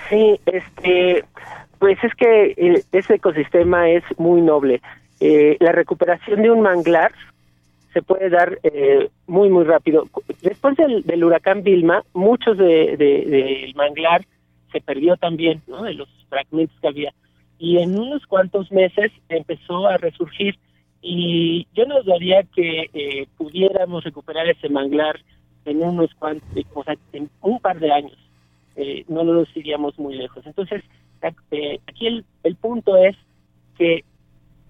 [0.10, 1.26] Sí, este,
[1.78, 4.82] pues es que eh, ese ecosistema es muy noble.
[5.20, 7.12] Eh, la recuperación de un manglar
[8.00, 10.08] se puede dar eh, muy, muy rápido.
[10.42, 14.26] Después del, del huracán Vilma, muchos de, de- del manglar
[14.72, 15.84] se perdió también, ¿no?
[15.84, 17.14] De los fragmentos que había.
[17.58, 20.58] Y en unos cuantos meses empezó a resurgir.
[21.02, 25.20] Y yo nos daría que eh, pudiéramos recuperar ese manglar
[25.66, 28.18] en unos cuantos, o sea, en un par de años
[28.78, 30.46] eh, no nos iríamos muy lejos.
[30.46, 30.84] Entonces,
[31.52, 33.18] eh, aquí el, el punto es
[33.78, 34.06] que,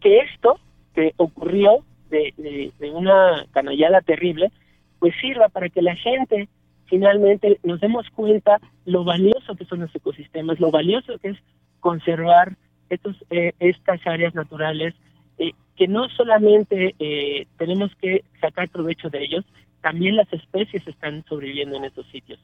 [0.02, 0.60] que esto
[0.96, 4.52] que ocurrió de, de, de una canallada terrible,
[5.00, 6.50] pues sirva para que la gente
[6.86, 11.38] finalmente nos demos cuenta lo valioso que son los ecosistemas, lo valioso que es
[11.80, 12.58] conservar
[12.90, 14.96] estos, eh, estas áreas naturales,
[15.38, 19.46] eh, que no solamente eh, tenemos que sacar provecho de ellos,
[19.82, 22.40] también las especies están sobreviviendo en estos sitios.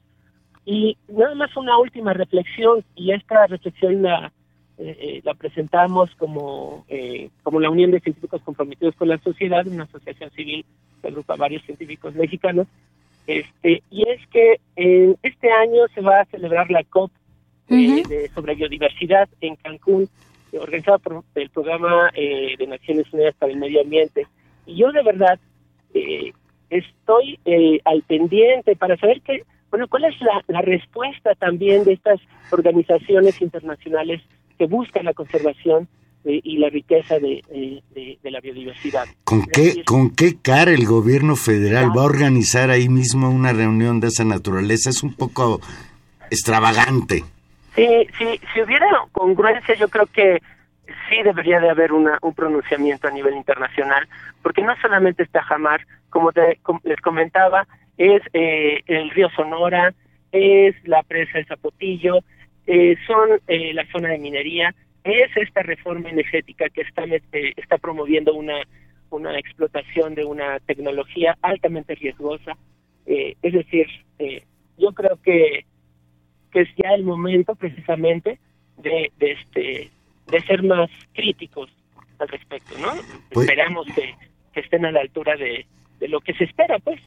[0.64, 4.32] Y nada más una última reflexión, y esta reflexión la,
[4.78, 9.66] eh, eh, la presentamos como, eh, como la Unión de Científicos Comprometidos con la Sociedad,
[9.66, 10.64] una asociación civil
[11.00, 12.66] que agrupa a varios científicos mexicanos,
[13.26, 17.10] este, y es que eh, este año se va a celebrar la COP
[17.68, 20.08] eh, de- sobre biodiversidad en Cancún,
[20.52, 24.26] eh, organizada por el Programa eh, de Naciones Unidas para el Medio Ambiente.
[24.66, 25.40] Y yo de verdad
[25.94, 26.32] eh,
[26.70, 31.94] estoy eh, al pendiente para saber que, bueno, cuál es la, la respuesta también de
[31.94, 32.20] estas
[32.52, 34.22] organizaciones internacionales
[34.58, 35.88] que buscan la conservación
[36.24, 37.42] eh, y la riqueza de,
[37.94, 39.04] de- de la biodiversidad.
[39.24, 43.52] ¿Con qué, decir, ¿Con qué cara el gobierno federal va a organizar ahí mismo una
[43.52, 44.90] reunión de esa naturaleza?
[44.90, 45.60] Es un poco
[46.30, 47.24] extravagante.
[47.74, 47.86] Sí,
[48.18, 50.40] sí, si hubiera congruencia, yo creo que
[51.08, 54.08] sí debería de haber una, un pronunciamiento a nivel internacional,
[54.42, 57.66] porque no solamente está Jamar, como te- les comentaba,
[57.98, 59.94] es eh, el río Sonora,
[60.32, 62.20] es la presa de Zapotillo,
[62.66, 64.74] eh, son eh, la zona de minería,
[65.04, 68.62] es esta reforma energética que está, eh, está promoviendo una,
[69.10, 72.56] una explotación de una tecnología altamente riesgosa.
[73.06, 73.86] Eh, es decir,
[74.18, 74.42] eh,
[74.78, 75.64] yo creo que
[76.52, 78.38] que es ya el momento precisamente
[78.78, 79.90] de, de este
[80.30, 81.70] de ser más críticos
[82.18, 82.92] al respecto, ¿no?
[83.30, 84.14] Pues- Esperamos que,
[84.52, 85.66] que estén a la altura de,
[86.00, 87.00] de lo que se espera, pues.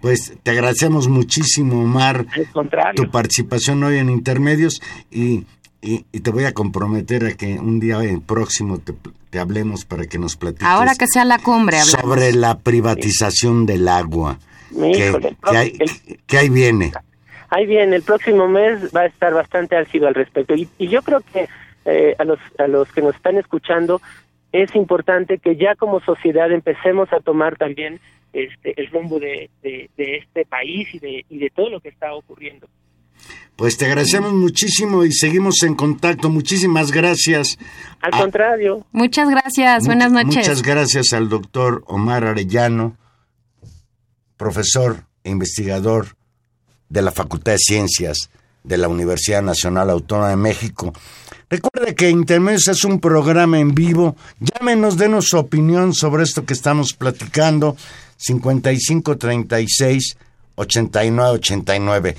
[0.00, 2.26] Pues te agradecemos muchísimo, Omar,
[2.94, 4.80] tu participación hoy en Intermedios
[5.10, 5.44] y,
[5.82, 8.94] y- y te voy a comprometer a que un día próximo te,
[9.30, 12.00] te hablemos para que nos platiques Ahora que sea la cumbre, hablamos.
[12.00, 14.38] sobre la privatización del agua.
[14.72, 16.92] Que, el que ahí, el- que ahí viene.
[17.48, 20.54] Ahí bien, el próximo mes va a estar bastante álgido al respecto.
[20.54, 21.48] Y, y yo creo que
[21.84, 24.00] eh, a, los, a los que nos están escuchando
[24.52, 27.98] es importante que ya como sociedad empecemos a tomar también
[28.32, 31.88] este, el rumbo de, de, de este país y de, y de todo lo que
[31.90, 32.68] está ocurriendo.
[33.56, 36.30] Pues te agradecemos muchísimo y seguimos en contacto.
[36.30, 37.58] Muchísimas gracias.
[38.00, 40.36] Al Ah, contrario, Muchas gracias, buenas Much- noches.
[40.48, 42.96] Muchas gracias al doctor Omar Arellano,
[44.36, 46.16] profesor e investigador
[46.88, 48.30] de la Facultad de Ciencias
[48.64, 50.92] de la Universidad Nacional Autónoma de México.
[51.48, 54.16] Recuerde que Intermedios es un programa en vivo.
[54.38, 57.76] Llámenos, denos su opinión sobre esto que estamos platicando.
[58.20, 60.16] 5536
[60.56, 62.16] 8989.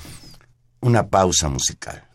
[0.80, 2.11] Una pausa musical.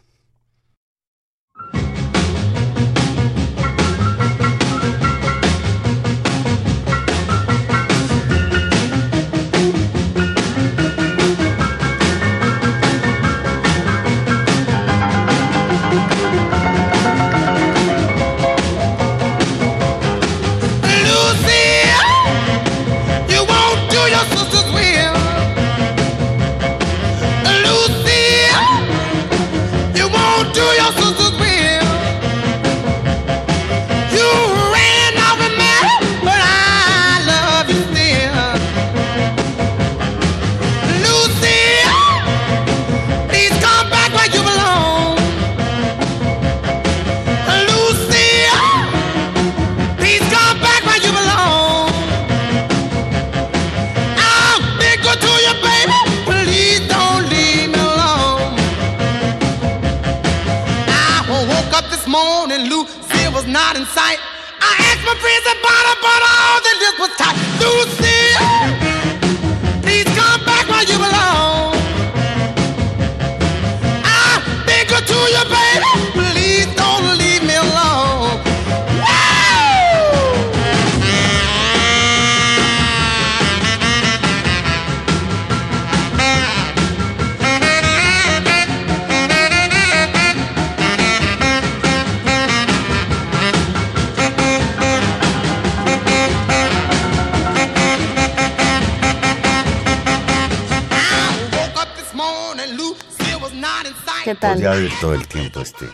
[104.23, 104.53] ¿Qué tal?
[104.53, 105.87] Podría oír todo el tiempo este,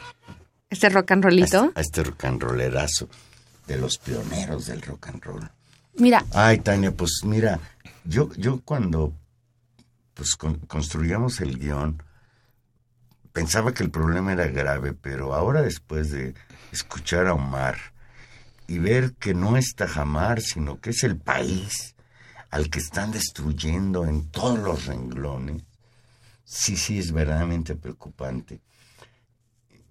[0.70, 1.72] Este rock and rollito.
[1.76, 3.08] a este rock and rollerazo
[3.68, 5.50] de los pioneros del rock and roll.
[5.96, 7.60] Mira, Ay, Tania, pues mira,
[8.04, 9.14] yo, yo cuando
[10.16, 12.02] pues con- construíamos el guion,
[13.32, 16.34] pensaba que el problema era grave, pero ahora después de
[16.72, 17.78] escuchar a Omar
[18.68, 21.96] y ver que no es Tajamar, sino que es el país
[22.50, 25.64] al que están destruyendo en todos los renglones,
[26.54, 28.62] sí, sí, es verdaderamente preocupante.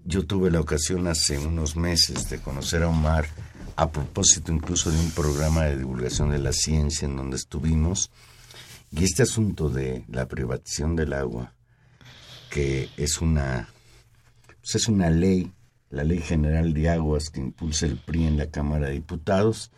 [0.05, 3.27] Yo tuve la ocasión hace unos meses de conocer a Omar
[3.77, 8.11] a propósito incluso de un programa de divulgación de la ciencia en donde estuvimos
[8.91, 11.55] y este asunto de la privatización del agua
[12.51, 13.69] que es una
[14.61, 15.51] pues es una ley
[15.89, 19.71] la ley general de aguas que impulsa el PRI en la Cámara de Diputados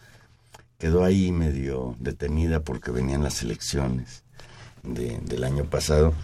[0.78, 4.24] quedó ahí medio detenida porque venían las elecciones
[4.82, 6.14] de- del año pasado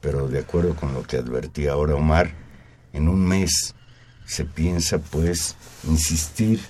[0.00, 2.30] pero de acuerdo con lo que advertía ahora Omar
[2.92, 3.74] en un mes
[4.26, 6.60] se piensa pues insistir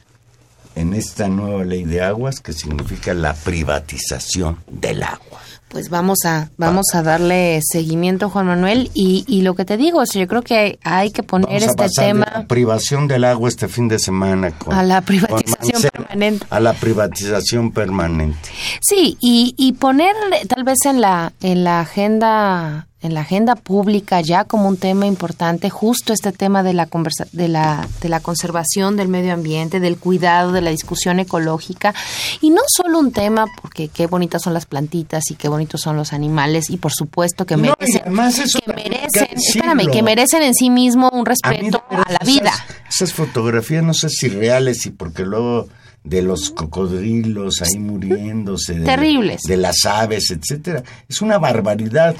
[0.74, 5.41] en esta nueva ley de aguas que significa la privatización del agua.
[5.68, 8.91] pues vamos a vamos a darle seguimiento, Juan Manuel.
[8.95, 11.66] Y, y lo que te digo, es, yo creo que hay que poner Vamos a
[11.66, 15.01] este pasar de tema la privación del agua este fin de semana con, A la
[15.01, 16.47] privatización Mancera, permanente.
[16.49, 18.49] A la privatización permanente.
[18.81, 20.14] Sí, y, y poner
[20.47, 25.07] tal vez en la en la agenda en la agenda pública ya como un tema
[25.07, 29.78] importante justo este tema de la conversa de la de la conservación del medio ambiente,
[29.78, 31.94] del cuidado, de la discusión ecológica
[32.40, 35.96] y no solo un tema porque qué bonitas son las plantitas y qué bonitos son
[35.96, 40.55] los animales y por supuesto que No, merecen eso que merecen, espérame, que merecen en
[40.55, 42.51] sí mismo un respeto a la vida.
[42.51, 45.68] Esas, esas fotografías no sé si reales y porque luego
[46.05, 49.42] de los cocodrilos ahí muriéndose, de, Terribles.
[49.42, 52.16] de las aves, etcétera, es una barbaridad.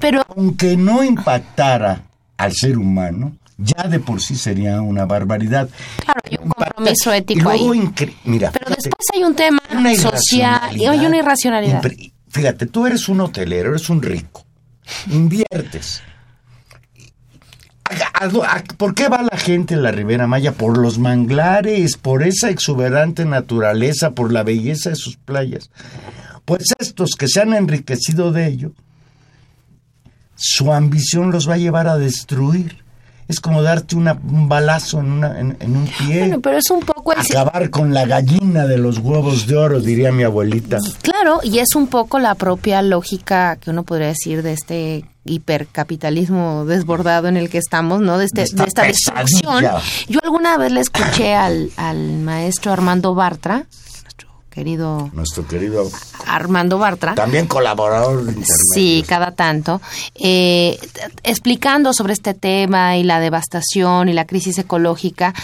[0.00, 2.02] Pero aunque no impactara
[2.36, 5.68] al ser humano, ya de por sí sería una barbaridad.
[6.04, 7.90] Claro, hay un compromiso y ético luego ahí.
[8.24, 11.82] Mira, Pero fíjate, después hay un tema una social y hay una irracionalidad.
[12.28, 14.44] Fíjate, tú eres un hotelero, eres un rico,
[15.10, 16.02] inviertes.
[17.88, 20.52] ¿A- a- a- ¿Por qué va la gente en la Ribera Maya?
[20.52, 25.70] Por los manglares, por esa exuberante naturaleza, por la belleza de sus playas.
[26.44, 28.72] Pues estos que se han enriquecido de ello,
[30.36, 32.84] su ambición los va a llevar a destruir.
[33.28, 36.20] Es como darte una- un balazo en, una, en, en un pie.
[36.20, 39.80] Bueno, pero es un poco el Acabar con la gallina de los huevos de oro,
[39.80, 40.78] diría mi abuelita.
[41.02, 46.64] Claro, y es un poco la propia lógica que uno podría decir de este hipercapitalismo
[46.66, 48.18] desbordado en el que estamos, ¿no?
[48.18, 49.64] De, este, De esta de esta destrucción.
[50.08, 53.64] Yo alguna vez le escuché al, al maestro Armando Bartra,
[54.56, 55.86] querido Nuestro querido,
[56.26, 58.42] Armando Bartra, también colaborador de.
[58.72, 59.82] Sí, cada tanto.
[60.14, 60.78] eh,
[61.22, 65.34] explicando sobre este tema y la devastación y la crisis ecológica,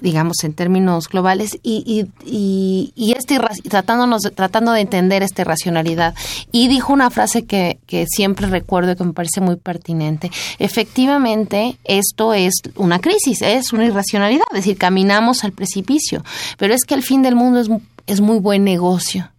[0.00, 3.38] digamos en términos globales, y, y, y, y este
[3.68, 6.14] tratándonos, tratando de entender esta irracionalidad.
[6.50, 10.30] Y dijo una frase que, que siempre recuerdo y que me parece muy pertinente.
[10.58, 16.24] Efectivamente, esto es una crisis, es una irracionalidad, es decir, caminamos al precipicio,
[16.56, 17.68] pero es que el fin del mundo es,
[18.08, 19.30] es muy buen negocio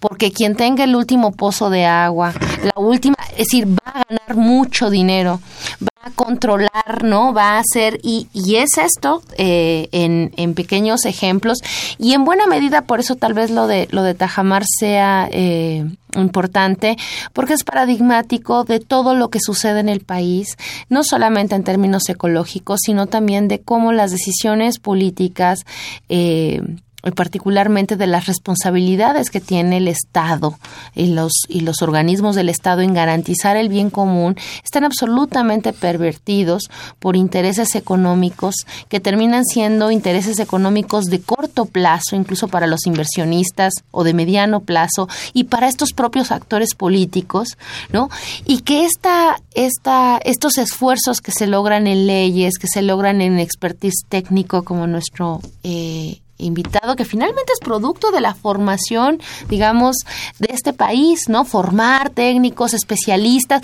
[0.00, 2.32] porque quien tenga el último pozo de agua,
[2.62, 5.40] la última, es decir, va a ganar mucho dinero,
[5.82, 7.32] va a controlar, ¿no?
[7.32, 11.58] Va a hacer, y, y es esto eh, en, en pequeños ejemplos,
[11.98, 15.84] y en buena medida por eso tal vez lo de, lo de Tajamar sea eh,
[16.14, 16.96] importante,
[17.32, 20.56] porque es paradigmático de todo lo que sucede en el país,
[20.88, 25.66] no solamente en términos ecológicos, sino también de cómo las decisiones políticas,
[26.08, 26.62] eh,
[27.06, 30.58] y particularmente de las responsabilidades que tiene el Estado
[30.94, 36.64] y los, y los organismos del Estado en garantizar el bien común, están absolutamente pervertidos
[36.98, 38.54] por intereses económicos
[38.88, 44.60] que terminan siendo intereses económicos de corto plazo, incluso para los inversionistas, o de mediano
[44.60, 47.56] plazo, y para estos propios actores políticos,
[47.92, 48.10] ¿no?
[48.44, 53.38] Y que esta, esta, estos esfuerzos que se logran en leyes, que se logran en
[53.38, 59.96] expertise técnico, como nuestro eh, invitado, que finalmente es producto de la formación, digamos,
[60.38, 61.44] de este país, ¿no?
[61.44, 63.62] Formar técnicos, especialistas.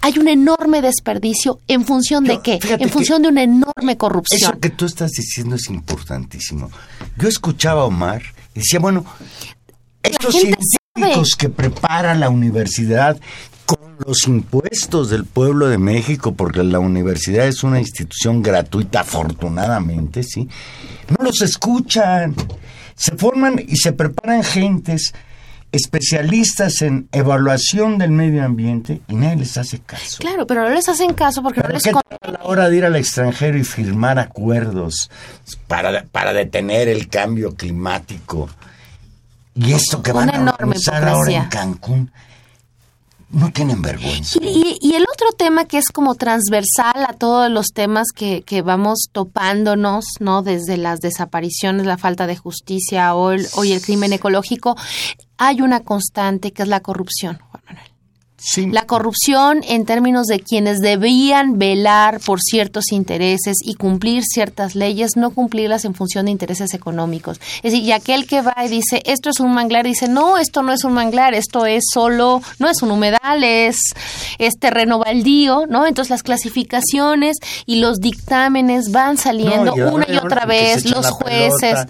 [0.00, 2.58] Hay un enorme desperdicio en función de qué?
[2.78, 4.52] En función de una enorme corrupción.
[4.52, 6.70] Eso que tú estás diciendo es importantísimo.
[7.16, 8.22] Yo escuchaba a Omar
[8.54, 9.04] y decía, bueno,
[10.02, 13.18] estos científicos que prepara la universidad
[13.66, 20.22] con los impuestos del pueblo de México, porque la universidad es una institución gratuita, afortunadamente,
[20.22, 20.48] ¿sí?
[21.08, 22.34] No los escuchan.
[22.94, 25.12] Se forman y se preparan gentes
[25.72, 30.18] especialistas en evaluación del medio ambiente y nadie les hace caso.
[30.18, 32.76] Claro, pero no les hacen caso porque no ¿Pero les qué a la hora de
[32.76, 35.10] ir al extranjero y firmar acuerdos
[35.66, 38.48] para, para detener el cambio climático?
[39.54, 41.48] Y esto que van Una a organizar ahora en.
[41.48, 42.10] Cancún,
[43.30, 44.38] no tienen vergüenza.
[44.40, 49.08] Y, el otro tema que es como transversal a todos los temas que, que vamos
[49.12, 50.42] topándonos, ¿no?
[50.42, 54.76] Desde las desapariciones, la falta de justicia el, hoy el crimen ecológico,
[55.38, 57.38] hay una constante que es la corrupción.
[58.38, 64.74] Sí, La corrupción en términos de quienes debían velar por ciertos intereses y cumplir ciertas
[64.74, 67.40] leyes, no cumplirlas en función de intereses económicos.
[67.62, 70.62] Es decir, y aquel que va y dice, esto es un manglar, dice, no, esto
[70.62, 73.78] no es un manglar, esto es solo, no es un humedal, es,
[74.38, 75.86] es terreno baldío, ¿no?
[75.86, 81.58] Entonces las clasificaciones y los dictámenes van saliendo No, una y otra vez, los jueces.
[81.60, 81.88] pelota,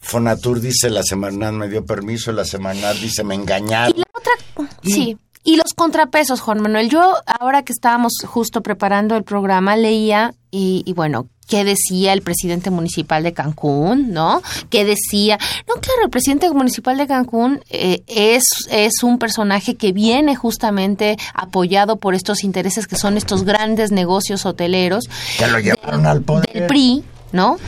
[0.00, 3.96] Fonatur dice la Semarnat me dio permiso, la Semarnat dice me engañaron.
[3.96, 5.16] Y la otra, sí.
[5.44, 6.88] Y los contrapesos, Juan Manuel.
[6.88, 12.22] Yo, ahora que estábamos justo preparando el programa, leía y, y bueno, ¿qué decía el
[12.22, 14.10] presidente municipal de Cancún?
[14.12, 14.42] ¿No?
[14.70, 15.38] ¿Qué decía?
[15.68, 21.16] No, claro, el presidente municipal de Cancún eh, es, es un personaje que viene justamente
[21.34, 25.04] apoyado por estos intereses que son estos grandes negocios hoteleros.
[25.38, 26.50] Que lo llevaron al poder.
[26.52, 27.04] Del PRI.
[27.34, 27.58] ¿No?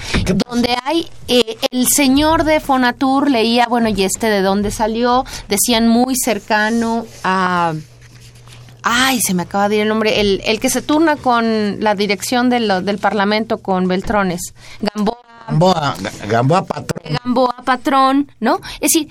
[0.49, 5.89] Donde hay eh, el señor de Fonatur leía, bueno, y este de dónde salió, decían
[5.89, 7.75] muy cercano a
[8.89, 10.21] Ay, se me acaba de ir el nombre.
[10.21, 14.55] El, el que se turna con la dirección de lo- del Parlamento con Beltrones.
[14.81, 15.97] Gamboa, Gamboa,
[16.29, 17.19] Gamboa patrón.
[17.25, 18.61] Gamboa Patrón, ¿no?
[18.81, 19.09] Es decir,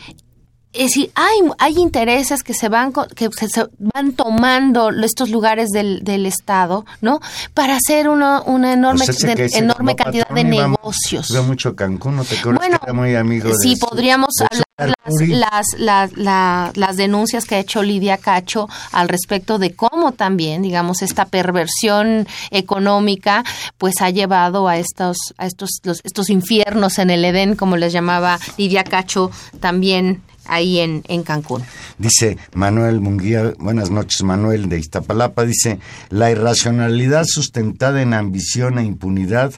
[0.76, 6.04] es decir, hay, hay intereses que se van que se, van tomando estos lugares del,
[6.04, 7.20] del Estado, ¿no?
[7.54, 11.32] Para hacer una, una enorme, Pues de- enorme cantidad de patrón negocios.
[11.46, 14.94] Mucho Cancún, ¿no te Bueno, que era muy amigo de sí, su- podríamos de hablar
[15.06, 20.12] las, las, las, la- las denuncias que ha hecho Lidia Cacho al respecto de cómo
[20.12, 23.44] también, digamos, esta perversión económica,
[23.78, 27.94] pues ha llevado a estos, a estos, los- estos infiernos en el Edén, como les
[27.94, 31.64] llamaba Lidia Cacho, también ahí en, en Cancún.
[31.98, 35.80] Dice Manuel Munguía, buenas noches Manuel de Iztapalapa, dice,
[36.10, 39.54] la irracionalidad sustentada en ambición e impunidad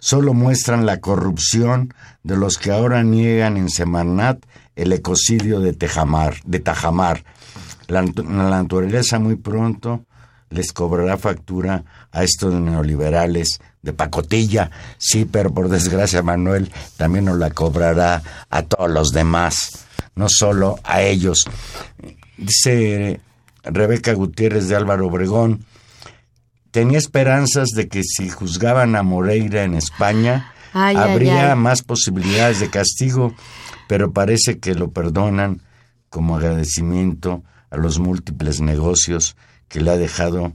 [0.00, 4.44] solo muestran la corrupción de los que ahora niegan en Semarnat
[4.76, 7.24] el ecocidio de, Tejamar, de Tajamar.
[7.86, 10.04] La, la naturaleza muy pronto
[10.50, 14.70] les cobrará factura a estos neoliberales de pacotilla.
[14.98, 19.86] Sí, pero por desgracia Manuel también nos la cobrará a todos los demás,
[20.20, 21.46] no solo a ellos.
[22.36, 23.20] Dice
[23.64, 25.64] Rebeca Gutiérrez de Álvaro Obregón,
[26.70, 31.58] tenía esperanzas de que si juzgaban a Moreira en España, Ay, ay, habría ay.
[31.58, 33.34] más posibilidades de castigo,
[33.88, 35.62] pero parece que lo perdonan
[36.10, 39.36] como agradecimiento a los múltiples negocios
[39.68, 40.52] que le ha dejado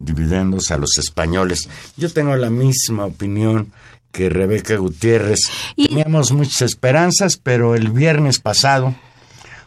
[0.00, 1.68] dividendos a los españoles.
[1.96, 3.72] Yo tengo la misma opinión
[4.12, 5.40] que Rebeca Gutiérrez.
[5.76, 8.94] Y- Teníamos muchas esperanzas, pero el viernes pasado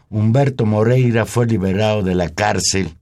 [0.10, 2.96] Humberto Moreira fue liberado de la cárcel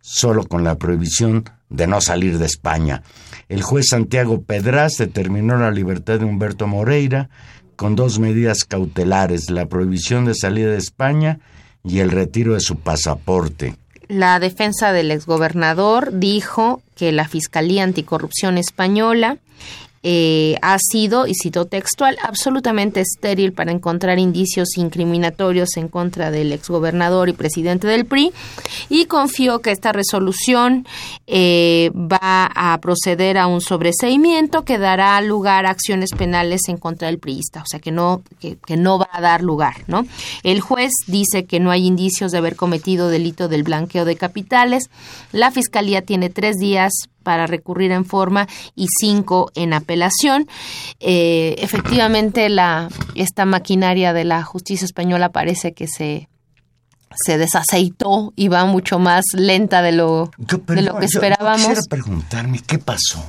[0.00, 3.02] solo con la prohibición de no salir de España.
[3.48, 7.28] El juez Santiago Pedraz determinó la libertad de Humberto Moreira
[7.76, 11.40] con dos medidas cautelares, la prohibición de salida de España
[11.84, 13.76] y el retiro de su pasaporte.
[14.08, 19.36] La defensa del exgobernador dijo que la Fiscalía Anticorrupción Española
[20.02, 26.52] eh, ha sido, y cito textual, absolutamente estéril para encontrar indicios incriminatorios en contra del
[26.52, 28.32] exgobernador y presidente del PRI
[28.88, 30.86] y confió que esta resolución
[31.26, 37.08] eh, va a proceder a un sobreseimiento que dará lugar a acciones penales en contra
[37.08, 40.06] del priista, o sea que no, que no va a dar lugar, ¿no?
[40.42, 44.90] El juez dice que no hay indicios de haber cometido delito del blanqueo de capitales.
[45.32, 46.92] La fiscalía tiene tres días
[47.28, 50.48] para recurrir en forma y cinco en apelación.
[50.98, 56.30] Eh, efectivamente, la, esta maquinaria de la justicia española parece que se,
[57.14, 61.18] se desaceitó y va mucho más lenta de lo, Yo, de lo que yo- yo
[61.18, 61.58] esperábamos.
[61.66, 63.22] quisiera preguntarme qué pasó.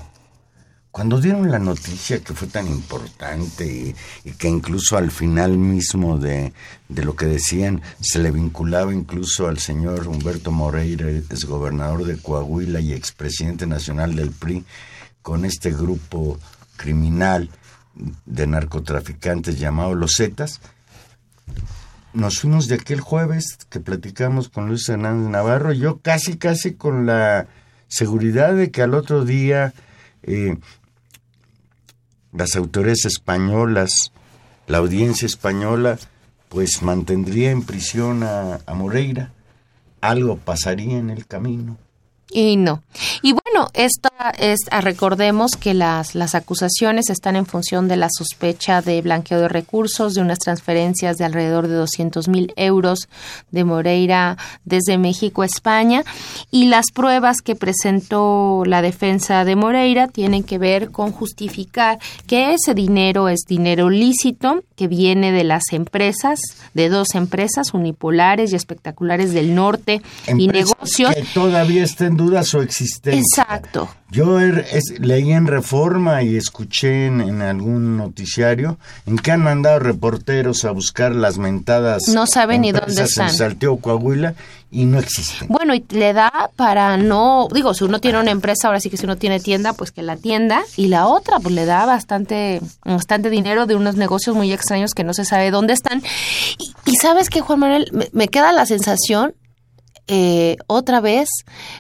[0.92, 6.52] Cuando dieron la noticia que fue tan importante y, que incluso al final mismo de,
[6.88, 12.18] de lo que decían se le vinculaba incluso al señor Humberto Moreira, ex gobernador de
[12.18, 14.66] Coahuila y expresidente nacional del PRI,
[15.22, 16.40] con este grupo
[16.76, 17.50] criminal
[18.26, 20.60] de narcotraficantes llamado Los Zetas,
[22.14, 27.06] nos fuimos de aquel jueves que platicamos con Luis Hernández Navarro, yo casi, casi con
[27.06, 27.48] la
[27.88, 29.74] seguridad de que al otro día
[30.24, 30.58] eh,
[32.32, 34.12] las autoridades españolas,
[34.68, 35.98] la audiencia española,
[36.50, 39.34] pues mantendría en prisión a, a Moreira.
[40.02, 41.78] Algo pasaría en el camino.
[42.32, 42.84] Y no.
[43.22, 48.10] Y bueno, esta es, ah, recordemos que las, las acusaciones están en función de la
[48.10, 53.10] sospecha de blanqueo de recursos, de unas transferencias de alrededor de 200 mil euros
[53.52, 56.04] de Moreira desde México a España.
[56.52, 62.54] Y las pruebas que presentó la defensa de Moreira tienen que ver con justificar que
[62.54, 66.40] ese dinero es dinero lícito que viene de las empresas,
[66.74, 71.14] de dos empresas unipolares y espectaculares del norte y negocios.
[71.14, 73.20] Que todavía está en duda su existencia.
[73.20, 73.49] Exacto.
[74.12, 79.42] Yo er- es- leí en Reforma y escuché en, en algún noticiario en que han
[79.42, 82.08] mandado reporteros a buscar las mentadas.
[82.10, 83.30] No saben ni dónde están.
[83.30, 84.34] En Salteo, Coahuila,
[84.72, 85.48] y no existen.
[85.48, 88.98] Bueno, y le da para no, digo, si uno tiene una empresa, ahora sí que
[88.98, 92.62] si uno tiene tienda, pues que la tienda, y la otra, pues le da bastante,
[92.86, 96.02] bastante dinero de unos negocios muy extraños que no se sabe dónde están.
[96.58, 99.34] Y, y sabes que, Juan Manuel, me, me queda la sensación,
[100.08, 101.30] eh, otra vez,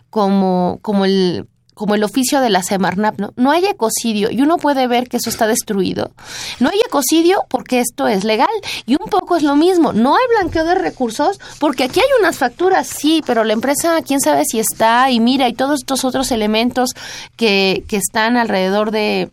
[0.10, 1.48] como, como el
[1.80, 3.32] como el oficio de la Semarnap, ¿no?
[3.38, 6.12] No hay ecocidio y uno puede ver que eso está destruido.
[6.60, 8.50] No hay ecocidio porque esto es legal
[8.86, 9.94] y un poco es lo mismo.
[9.94, 14.20] No hay blanqueo de recursos porque aquí hay unas facturas, sí, pero la empresa, quién
[14.20, 16.90] sabe si está y mira y todos estos otros elementos
[17.38, 19.30] que, que están alrededor de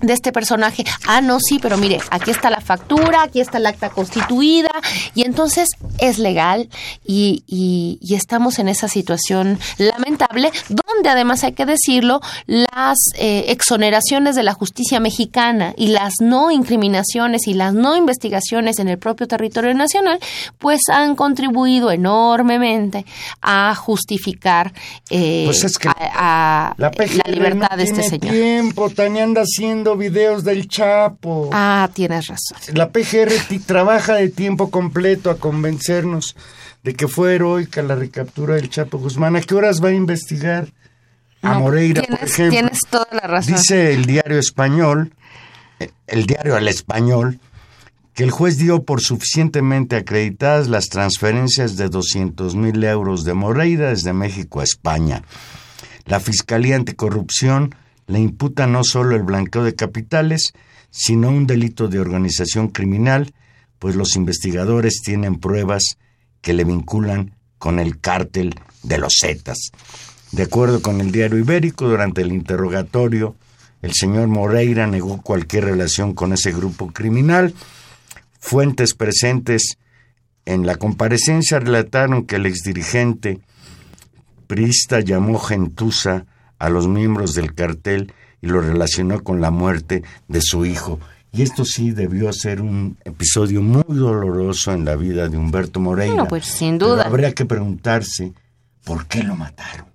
[0.00, 0.84] de este personaje.
[1.06, 4.70] Ah, no, sí, pero mire, aquí está la factura, aquí está el acta constituida,
[5.14, 5.68] y entonces
[5.98, 6.68] es legal
[7.04, 13.46] y, y- y estamos en esa situación lamentable, donde además hay que decirlo, las eh,
[13.48, 18.98] exoneraciones de la justicia mexicana y las no incriminaciones y las no investigaciones en el
[18.98, 20.18] propio territorio nacional,
[20.58, 23.04] pues han contribuido enormemente
[23.42, 24.72] a justificar
[25.10, 25.94] eh, Pues es que a-
[26.68, 26.90] a La,
[27.30, 28.34] libertad no de este tiene señor.
[28.34, 31.50] tiempo, Tania anda haciendo videos del Chapo.
[31.52, 32.56] Ah, tienes razón.
[32.72, 33.30] La PGR
[33.66, 36.34] trabaja de tiempo completo a convencernos
[36.82, 39.36] de que fue heroica la recaptura del Chapo Guzmán.
[39.36, 40.68] ¿A qué horas va a investigar
[41.42, 42.50] a No, Moreira, tienes, por ejemplo?
[42.50, 43.54] Tienes toda la razón.
[43.54, 45.12] Dice el diario español,
[46.06, 47.40] el diario al español,
[48.14, 53.90] que el juez dio por suficientemente acreditadas las transferencias de 200 mil euros de Moreira
[53.90, 55.22] desde México a España.
[56.06, 57.74] La Fiscalía Anticorrupción
[58.06, 60.52] le imputa no solo el blanqueo de capitales,
[60.90, 63.34] sino un delito de organización criminal,
[63.78, 65.98] pues los investigadores tienen pruebas
[66.40, 69.70] que le vinculan con el cártel de los Zetas.
[70.32, 73.36] De acuerdo con el diario Ibérico, durante el interrogatorio,
[73.82, 77.54] el señor Moreira negó cualquier relación con ese grupo criminal.
[78.38, 79.78] Fuentes presentes
[80.44, 83.40] en la comparecencia relataron que el exdirigente
[84.46, 86.24] priista llamó gentuza
[86.58, 90.98] a los miembros del cartel y lo relacionó con la muerte de su hijo.
[91.32, 96.14] Y esto sí debió ser un episodio muy doloroso en la vida de Humberto Moreira.
[96.14, 97.02] Bueno, pues, sin Pero duda.
[97.04, 98.32] habría que preguntarse
[98.84, 99.86] por qué lo mataron.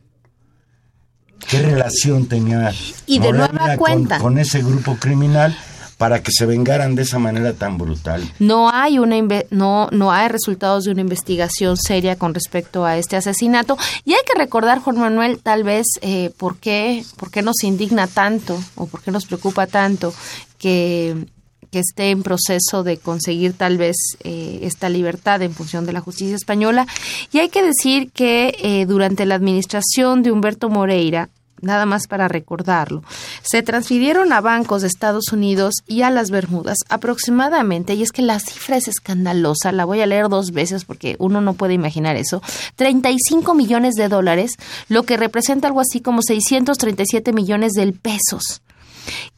[1.50, 2.72] ¿Qué relación tenía
[3.08, 4.20] Y de Moreira nueva con- cuenta.
[4.20, 5.58] con ese grupo criminal
[6.02, 8.28] para que se vengaran de esa manera tan brutal?
[8.40, 9.18] No hay una
[9.52, 14.22] no no hay resultados de una investigación seria con respecto a este asesinato y hay
[14.26, 18.88] que recordar Juan Manuel tal vez eh, por qué por qué nos indigna tanto o
[18.88, 20.12] por qué nos preocupa tanto
[20.58, 21.28] que
[21.72, 26.02] que esté en proceso de conseguir tal vez eh, esta libertad en función de la
[26.02, 26.86] justicia española.
[27.32, 31.30] Y hay que decir que eh, durante la administración de Humberto Moreira,
[31.62, 33.04] nada más para recordarlo,
[33.44, 38.22] se transfirieron a bancos de Estados Unidos y a las Bermudas aproximadamente, y es que
[38.22, 42.16] la cifra es escandalosa, la voy a leer dos veces porque uno no puede imaginar
[42.16, 42.42] eso,
[42.78, 44.54] 35 millones de dólares,
[44.90, 48.62] lo que representa algo así como 637 millones de pesos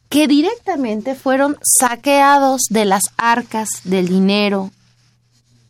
[0.08, 4.70] que directamente fueron saqueados de las arcas del dinero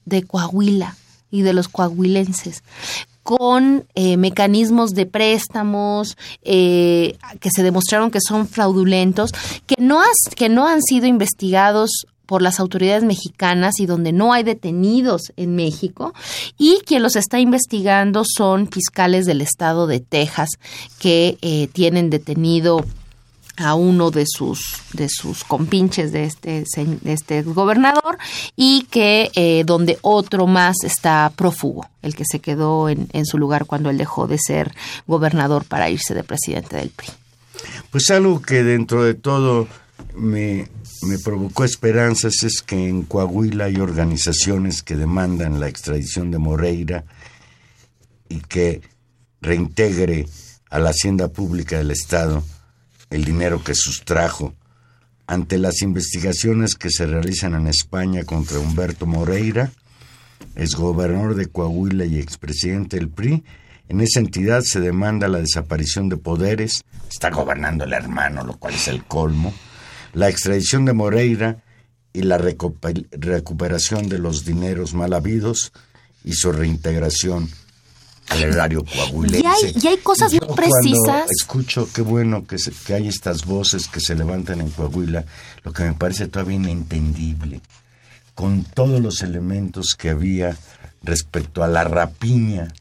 [0.05, 0.97] de Coahuila
[1.31, 2.63] y de los coahuilenses
[3.25, 9.33] con eh, mecanismos de préstamos eh, que se demostraron que son fraudulentos,
[9.67, 11.91] que no, has- que no han sido investigados
[12.27, 16.15] por las autoridades mexicanas y donde no hay detenidos en México
[16.57, 20.49] y quien los está investigando son fiscales del estado de Texas
[20.99, 22.85] que eh, tienen detenido
[23.57, 28.19] a uno de sus de sus compinches de este de este gobernador
[28.57, 33.39] y que eh, donde otro más está prófugo el que se quedó en, en su
[33.39, 34.75] lugar cuando él dejó de ser
[35.07, 37.09] gobernador para irse de presidente del PRI
[37.91, 39.69] Pues algo que dentro de todo
[40.15, 40.69] me,
[41.03, 47.05] me provocó esperanzas es que en Coahuila hay organizaciones que demandan la extradición de Moreira
[48.29, 48.83] y que
[49.41, 50.27] reintegre
[50.71, 52.43] a la hacienda pública del Estado
[53.15, 54.55] el dinero que sustrajo
[55.27, 59.71] ante las investigaciones que se realizan en España contra Humberto Moreira,
[60.57, 63.45] exgobernador de Coahuila y expresidente del PRI.
[63.89, 68.75] En esa entidad se demanda la desaparición de poderes, está gobernando el hermano, lo cual
[68.75, 69.55] es el colmo,
[70.13, 71.63] la extradición de Moreira
[72.13, 75.73] y la recupe- recuperación de los dineros mal habidos
[76.25, 77.49] y su reintegración
[78.31, 79.41] al erario coahuilense.
[79.41, 81.31] Y hay- y hay cosas muy precisas.
[81.31, 85.25] escucho qué bueno que, se- que hay estas voces que se levantan en Coahuila,
[85.63, 87.61] lo que me parece todavía inentendible,
[88.35, 90.57] con todos los elementos que había
[91.03, 92.73] respecto a la rapiña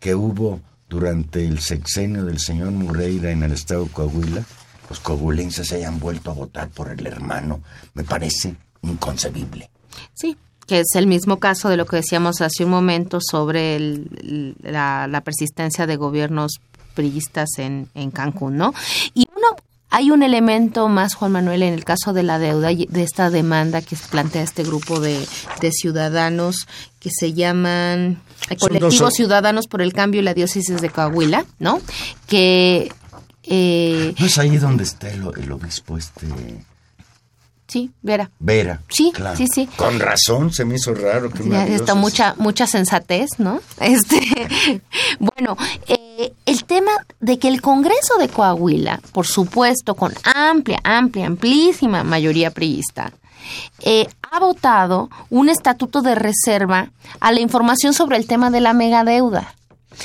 [0.00, 4.44] que hubo durante el sexenio del señor Moreira en el estado de Coahuila,
[4.88, 7.62] los coahuilenses se hayan vuelto a votar por el hermano,
[7.94, 9.70] me parece inconcebible.
[10.14, 10.36] Sí,
[10.72, 15.06] que es el mismo caso de lo que decíamos hace un momento sobre el- la,
[15.06, 16.52] la persistencia de gobiernos
[16.94, 18.72] priistas en, en Cancún, ¿no?
[19.12, 19.48] Y uno,
[19.90, 23.28] hay un elemento más, Juan Manuel, en el caso de la deuda, y de esta
[23.28, 25.22] demanda que plantea este grupo de,
[25.60, 26.66] de ciudadanos
[27.00, 28.22] que se llaman
[28.58, 31.82] Colectivos Ciudadanos por el Cambio y la Diócesis de Coahuila, ¿no?
[32.26, 32.90] Que...
[33.44, 36.26] Eh, ¿No es ahí donde está el, el obispo este
[37.72, 38.30] sí, Vera.
[38.38, 38.80] Vera?
[38.88, 39.36] Sí, Claro.
[39.36, 39.66] sí, sí.
[39.76, 43.60] Con razón, se me hizo raro que Ya está mucha mucha sensatez, ¿no?
[43.80, 44.20] Este,
[45.18, 45.56] bueno,
[45.88, 52.04] eh, el tema de que el Congreso de Coahuila, por supuesto, con amplia, amplia, amplísima
[52.04, 53.12] mayoría priista,
[53.80, 58.72] eh, ha votado un estatuto de reserva a la información sobre el tema de la
[58.72, 59.54] megadeuda.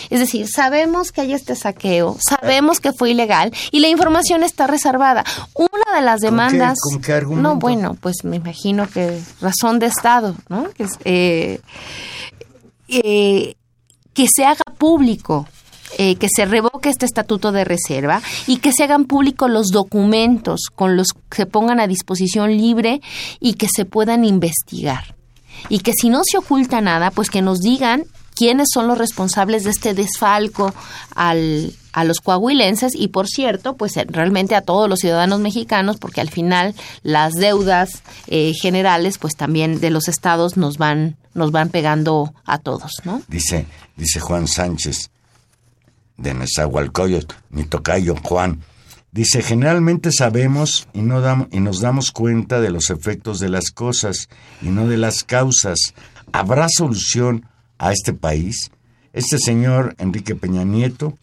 [0.09, 4.67] Es decir, sabemos que hay este saqueo, sabemos que fue ilegal y la información está
[4.67, 5.23] reservada.
[5.53, 6.77] Una de las demandas...
[6.81, 7.21] con qué?
[7.21, 10.69] No, bueno, pues me imagino que razón de Estado, ¿no?
[10.71, 11.61] Que, es, eh,
[12.87, 13.55] eh,
[14.13, 15.47] que se haga público,
[15.97, 20.69] eh, que se revoque este estatuto de reserva y que se hagan públicos los documentos
[20.75, 23.01] con los que se pongan a disposición libre
[23.39, 25.15] y que se puedan investigar.
[25.69, 28.03] Y que si no se oculta nada, pues que nos digan
[28.37, 30.73] quiénes son los responsables de este desfalco
[31.15, 35.97] al, a los coahuilenses y por cierto, pues eh, realmente a todos los ciudadanos mexicanos,
[35.97, 41.51] porque al final las deudas eh, generales, pues también de los estados nos van, nos
[41.51, 43.21] van pegando a todos, ¿no?
[43.27, 43.65] Dice,
[43.95, 45.09] dice Juan Sánchez
[46.17, 48.61] de Nezahualcóyotl, mi tocayo Juan.
[49.11, 53.71] Dice, generalmente sabemos y, no dam- y nos damos cuenta de los efectos de las
[53.71, 54.27] cosas
[54.61, 55.93] y no de las causas.
[56.33, 57.45] ¿Habrá solución
[57.77, 58.71] a este país?
[59.13, 61.17] Este señor Enrique Peña Nieto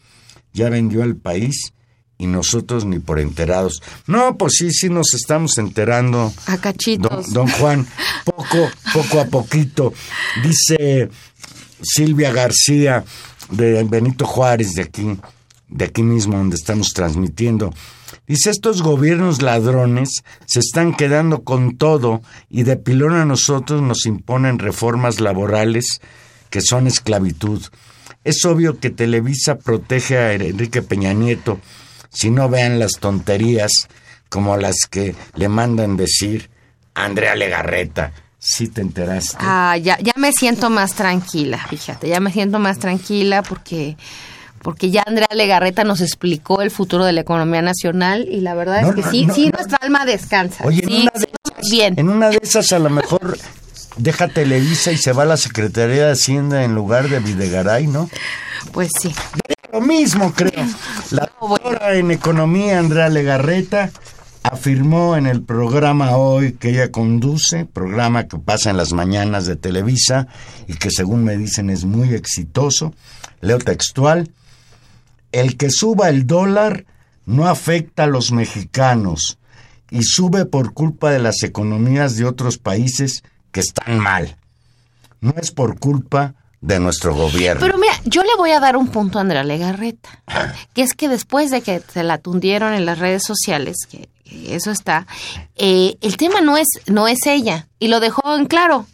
[0.53, 1.73] ya vendió al país
[2.19, 3.83] y nosotros ni por enterados.
[4.07, 6.33] No, pues sí, sí nos estamos enterando.
[6.47, 7.33] A cachitos.
[7.33, 7.87] Don, don Juan,
[8.25, 9.93] poco, poco a poquito.
[10.43, 11.11] Dice
[11.83, 13.05] Silvia García
[13.51, 15.19] de Benito Juárez, de aquí,
[15.69, 17.73] de aquí mismo donde estamos transmitiendo.
[18.27, 24.07] Dice, estos gobiernos ladrones se están quedando con todo y de pilón a nosotros nos
[24.07, 26.01] imponen reformas laborales
[26.55, 27.61] que son esclavitud.
[28.23, 31.59] Es obvio que Televisa protege a Enrique Peña Nieto,
[32.13, 33.73] si no vean las tonterías
[34.29, 36.51] como las que le mandan decir
[36.95, 38.13] a Andrea Legarreta.
[38.39, 39.37] ¿Sí te enteraste?
[39.41, 43.97] Ah, ya, ya me siento más tranquila, fíjate, ya me siento más tranquila porque
[44.63, 48.83] porque ya Andrea Legarreta nos explicó el futuro de la economía nacional y la verdad
[48.83, 50.63] No, es que no, sí, no, sí, nuestra alma descansa.
[50.65, 51.27] Oye, en sí, una de sí,
[51.57, 51.95] esas- bien.
[51.99, 53.37] En una de esas a lo mejor
[53.97, 58.09] deja Televisa y se va a la Secretaría de Hacienda en lugar de Videgaray, ¿no?
[58.73, 59.15] Pues sí.
[59.73, 60.65] lo mismo, creo.
[61.11, 63.91] La doctora en economía, Andrea Legarreta,
[64.43, 69.57] afirmó en el programa hoy que ella conduce, programa que pasa en las mañanas de
[69.57, 70.29] Televisa
[70.69, 72.95] y que según me dicen es muy exitoso,
[73.41, 74.31] leo textual,
[75.33, 76.85] el que suba el dólar
[77.27, 79.39] no afecta a los mexicanos
[79.91, 83.23] y sube por culpa de las economías de otros países
[83.55, 84.37] que están mal.
[85.23, 87.61] No es por culpa de nuestro gobierno.
[87.65, 90.23] Pero mira, yo le voy a dar un punto a Andrea Legarreta,
[90.75, 94.09] que es que después de que se la tundieron en las redes sociales, que,
[94.49, 95.07] eso está,
[95.57, 98.87] eh, el tema no es, no es ella, y lo dejó en claro,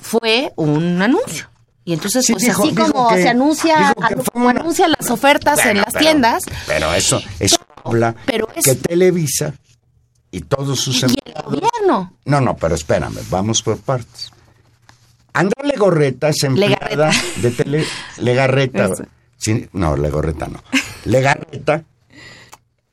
[0.00, 1.48] fue un anuncio.
[1.84, 3.94] Y entonces, Sí, pues dijo- así dijo como que- se anuncia,
[4.34, 8.74] una- anuncia las ofertas en las pero- tiendas, Pero eso, eso habla pero es- que
[8.74, 9.54] Televisa
[10.38, 11.44] y todos sus y el empleados...
[11.54, 12.12] gobierno.
[12.24, 14.30] No, no, pero espérame, vamos por partes.
[15.32, 17.10] Andrea Legorreta es empleada Legarreta.
[17.42, 17.84] de tele...
[18.18, 18.90] Legarreta.
[19.36, 20.62] Sí, no, Legorreta no.
[21.04, 21.84] Legarreta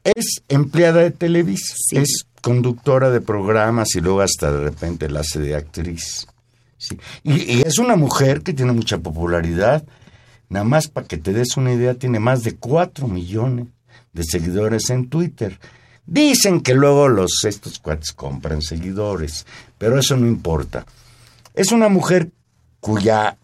[0.04, 1.76] es empleada de Televisa.
[1.78, 1.98] Sí.
[1.98, 6.28] Es conductora de programas y luego hasta de repente la hace de actriz.
[6.78, 6.98] Sí.
[7.24, 9.84] Y, y es una mujer que tiene mucha popularidad.
[10.50, 13.68] Nada más para que te des una idea, tiene más de 4 millones
[14.14, 15.60] de seguidores en Twitter.
[16.08, 19.46] Dicen que luego los estos cuates compran seguidores,
[19.78, 20.86] pero eso no importa.
[21.54, 22.30] Es una mujer
[22.80, 23.38] cuya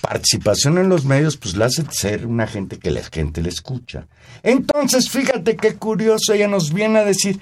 [0.00, 4.06] participación en los medios pues la hace ser una gente que la gente le escucha.
[4.42, 7.40] Entonces, fíjate qué curioso, ella nos viene a decir,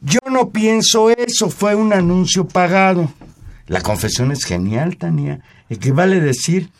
[0.00, 3.12] yo no pienso eso, fue un anuncio pagado.
[3.66, 5.40] La confesión es genial, Tania.
[5.68, 6.70] Equivale a decir,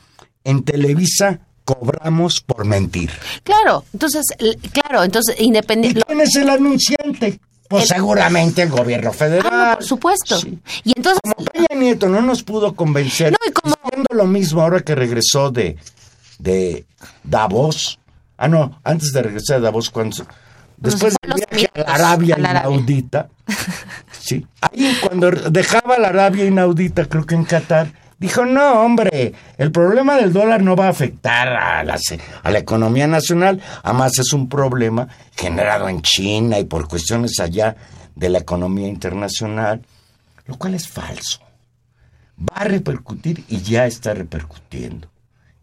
[0.45, 1.41] en Televisa
[1.75, 3.11] cobramos por mentir.
[3.43, 4.25] Claro, entonces,
[4.73, 6.01] claro, entonces, ¿Y independiente.
[6.07, 7.39] quién es el anunciante?
[7.69, 9.51] Pues El- seguramente el gobierno federal.
[9.53, 10.39] Ah, no, por supuesto.
[10.39, 10.59] Sí.
[10.85, 13.33] Y entonces, Como Peña Nieto no nos pudo convencer.
[13.33, 15.77] No, y como- Haciendo lo mismo ahora que regresó de,
[16.39, 16.87] de
[17.25, 17.99] Davos.
[18.39, 20.27] Ah, no, antes de regresar de Davos, cuando...
[20.79, 22.69] Después a del viaje a la mitos, Arabia a la Arabia.
[22.77, 23.29] Inaudita.
[24.21, 24.47] Sí.
[24.61, 30.17] Ahí cuando dejaba la Arabia Inaudita, creo que en Qatar, dijo, no, hombre, el problema
[30.17, 31.99] del dólar no va a afectar a la,
[32.43, 33.61] a la economía nacional.
[33.83, 37.77] Además es un problema generado en China y por cuestiones allá
[38.15, 39.85] de la economía internacional,
[40.47, 41.41] lo cual es falso.
[42.39, 45.09] Va a repercutir y ya está repercutiendo.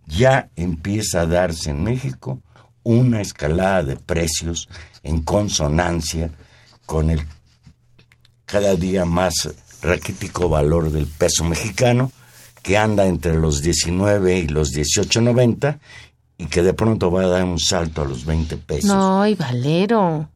[0.08, 2.41] Ya empieza a darse en México
[2.84, 4.70] una escalada de precios
[5.03, 6.30] en consonancia
[6.86, 7.26] con el
[8.45, 9.49] cada día más
[9.82, 12.12] raquítico valor del peso mexicano,
[12.66, 15.78] que anda entre los 19 y los 18.90
[16.39, 18.89] y que de pronto va a dar un salto a los 20 pesos.
[18.89, 20.28] no, y Valero.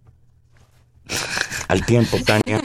[1.68, 2.62] Al tiempo, Tania.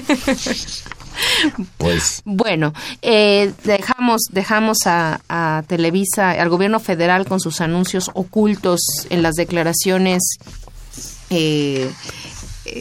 [1.78, 8.82] pues Bueno, eh, dejamos, dejamos a, a Televisa, al gobierno federal con sus anuncios ocultos
[9.08, 10.22] en las declaraciones
[11.30, 11.90] eh,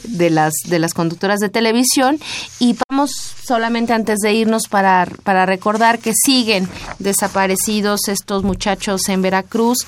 [0.03, 2.19] de las de las conductoras de televisión
[2.59, 3.11] y vamos
[3.45, 6.67] solamente antes de irnos para, para recordar que siguen
[6.99, 9.79] desaparecidos estos muchachos en Veracruz.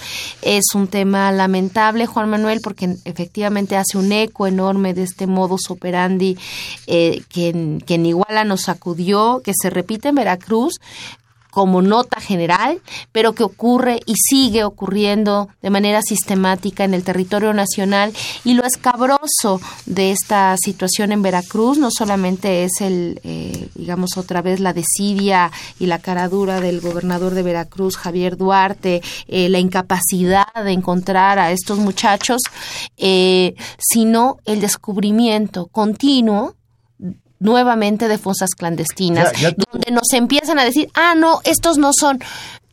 [0.42, 5.70] Es un tema lamentable Juan Manuel porque efectivamente hace un eco enorme de este modus
[5.70, 6.38] operandi
[6.88, 10.80] eh, que, que en Iguala nos sacudió que se repite en Veracruz
[11.56, 12.82] como nota general,
[13.14, 18.12] pero que ocurre y sigue ocurriendo de manera sistemática en el territorio nacional.
[18.44, 24.42] Y lo escabroso de esta situación en Veracruz no solamente es el, eh, digamos, otra
[24.42, 25.50] vez la desidia
[25.80, 31.54] y la caradura del gobernador de Veracruz, Javier Duarte, eh, la incapacidad de encontrar a
[31.54, 32.42] estos muchachos,
[32.98, 36.56] eh, sino el descubrimiento continuo
[37.40, 41.78] nuevamente de fosas clandestinas, Ya- ya tú- donde nos empiezan a decir, ah, no, estos
[41.78, 42.20] no son,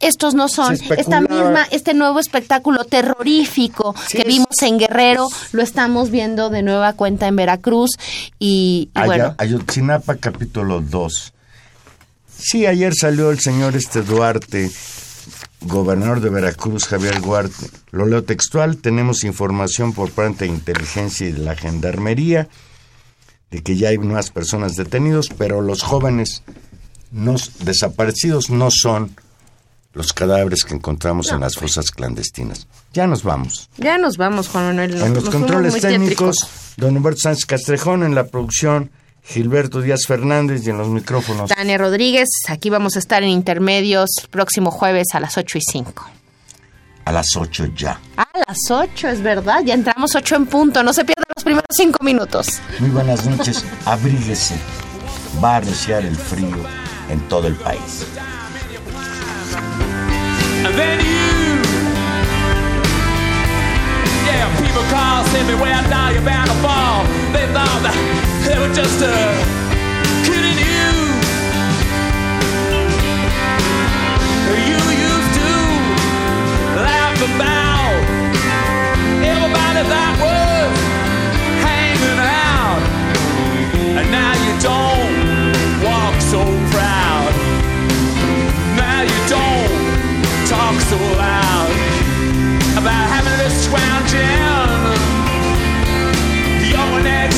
[0.00, 5.62] estos no son, esta misma, este nuevo espectáculo terrorífico Sí, que vimos en Guerrero, lo
[5.62, 7.90] estamos viendo de nueva cuenta en Veracruz
[8.38, 11.32] y, y bueno, Ayotzinapa capítulo 2.
[12.38, 14.70] Sí, ayer salió el señor este Duarte,
[15.60, 17.70] gobernador de Veracruz, Javier Duarte.
[17.92, 22.48] Lo leo textual, tenemos información por parte de inteligencia y de la gendarmería
[23.52, 26.42] de que ya hay nuevas personas detenidos, pero los jóvenes
[27.12, 29.14] no, desaparecidos no son
[29.94, 32.66] los cadáveres que encontramos en las fosas clandestinas.
[32.94, 33.68] Ya nos vamos.
[33.76, 34.92] ya nos vamos, Juan Manuel.
[34.98, 36.74] nos- En los controles técnicos, tétricos.
[36.78, 38.90] don Humberto Sánchez Castrejón, en la producción,
[39.24, 41.50] Gilberto Díaz Fernández y en los micrófonos.
[41.50, 45.60] Tania Rodríguez, aquí vamos a estar en intermedios el próximo jueves a las 8 y
[45.60, 46.06] 5
[47.04, 47.98] a las 8 ya.
[48.16, 51.66] A las 8, es verdad, ya entramos 8 en punto, no se pierdan los primeros
[51.70, 52.60] 5 minutos.
[52.78, 54.56] Muy buenas noches, abríguese,
[55.42, 56.56] va a iniciar el frío
[57.08, 58.06] en todo el país.
[74.54, 74.91] you
[77.28, 78.02] never.
[79.22, 80.74] Everybody that was
[81.62, 82.82] hanging out.
[83.98, 85.14] And now you don't
[85.86, 86.42] walk so
[86.74, 87.32] proud.
[88.74, 89.70] Now you don't
[90.50, 91.70] talk so loud
[92.74, 94.70] about having this scrounge in.
[96.70, 97.31] You're an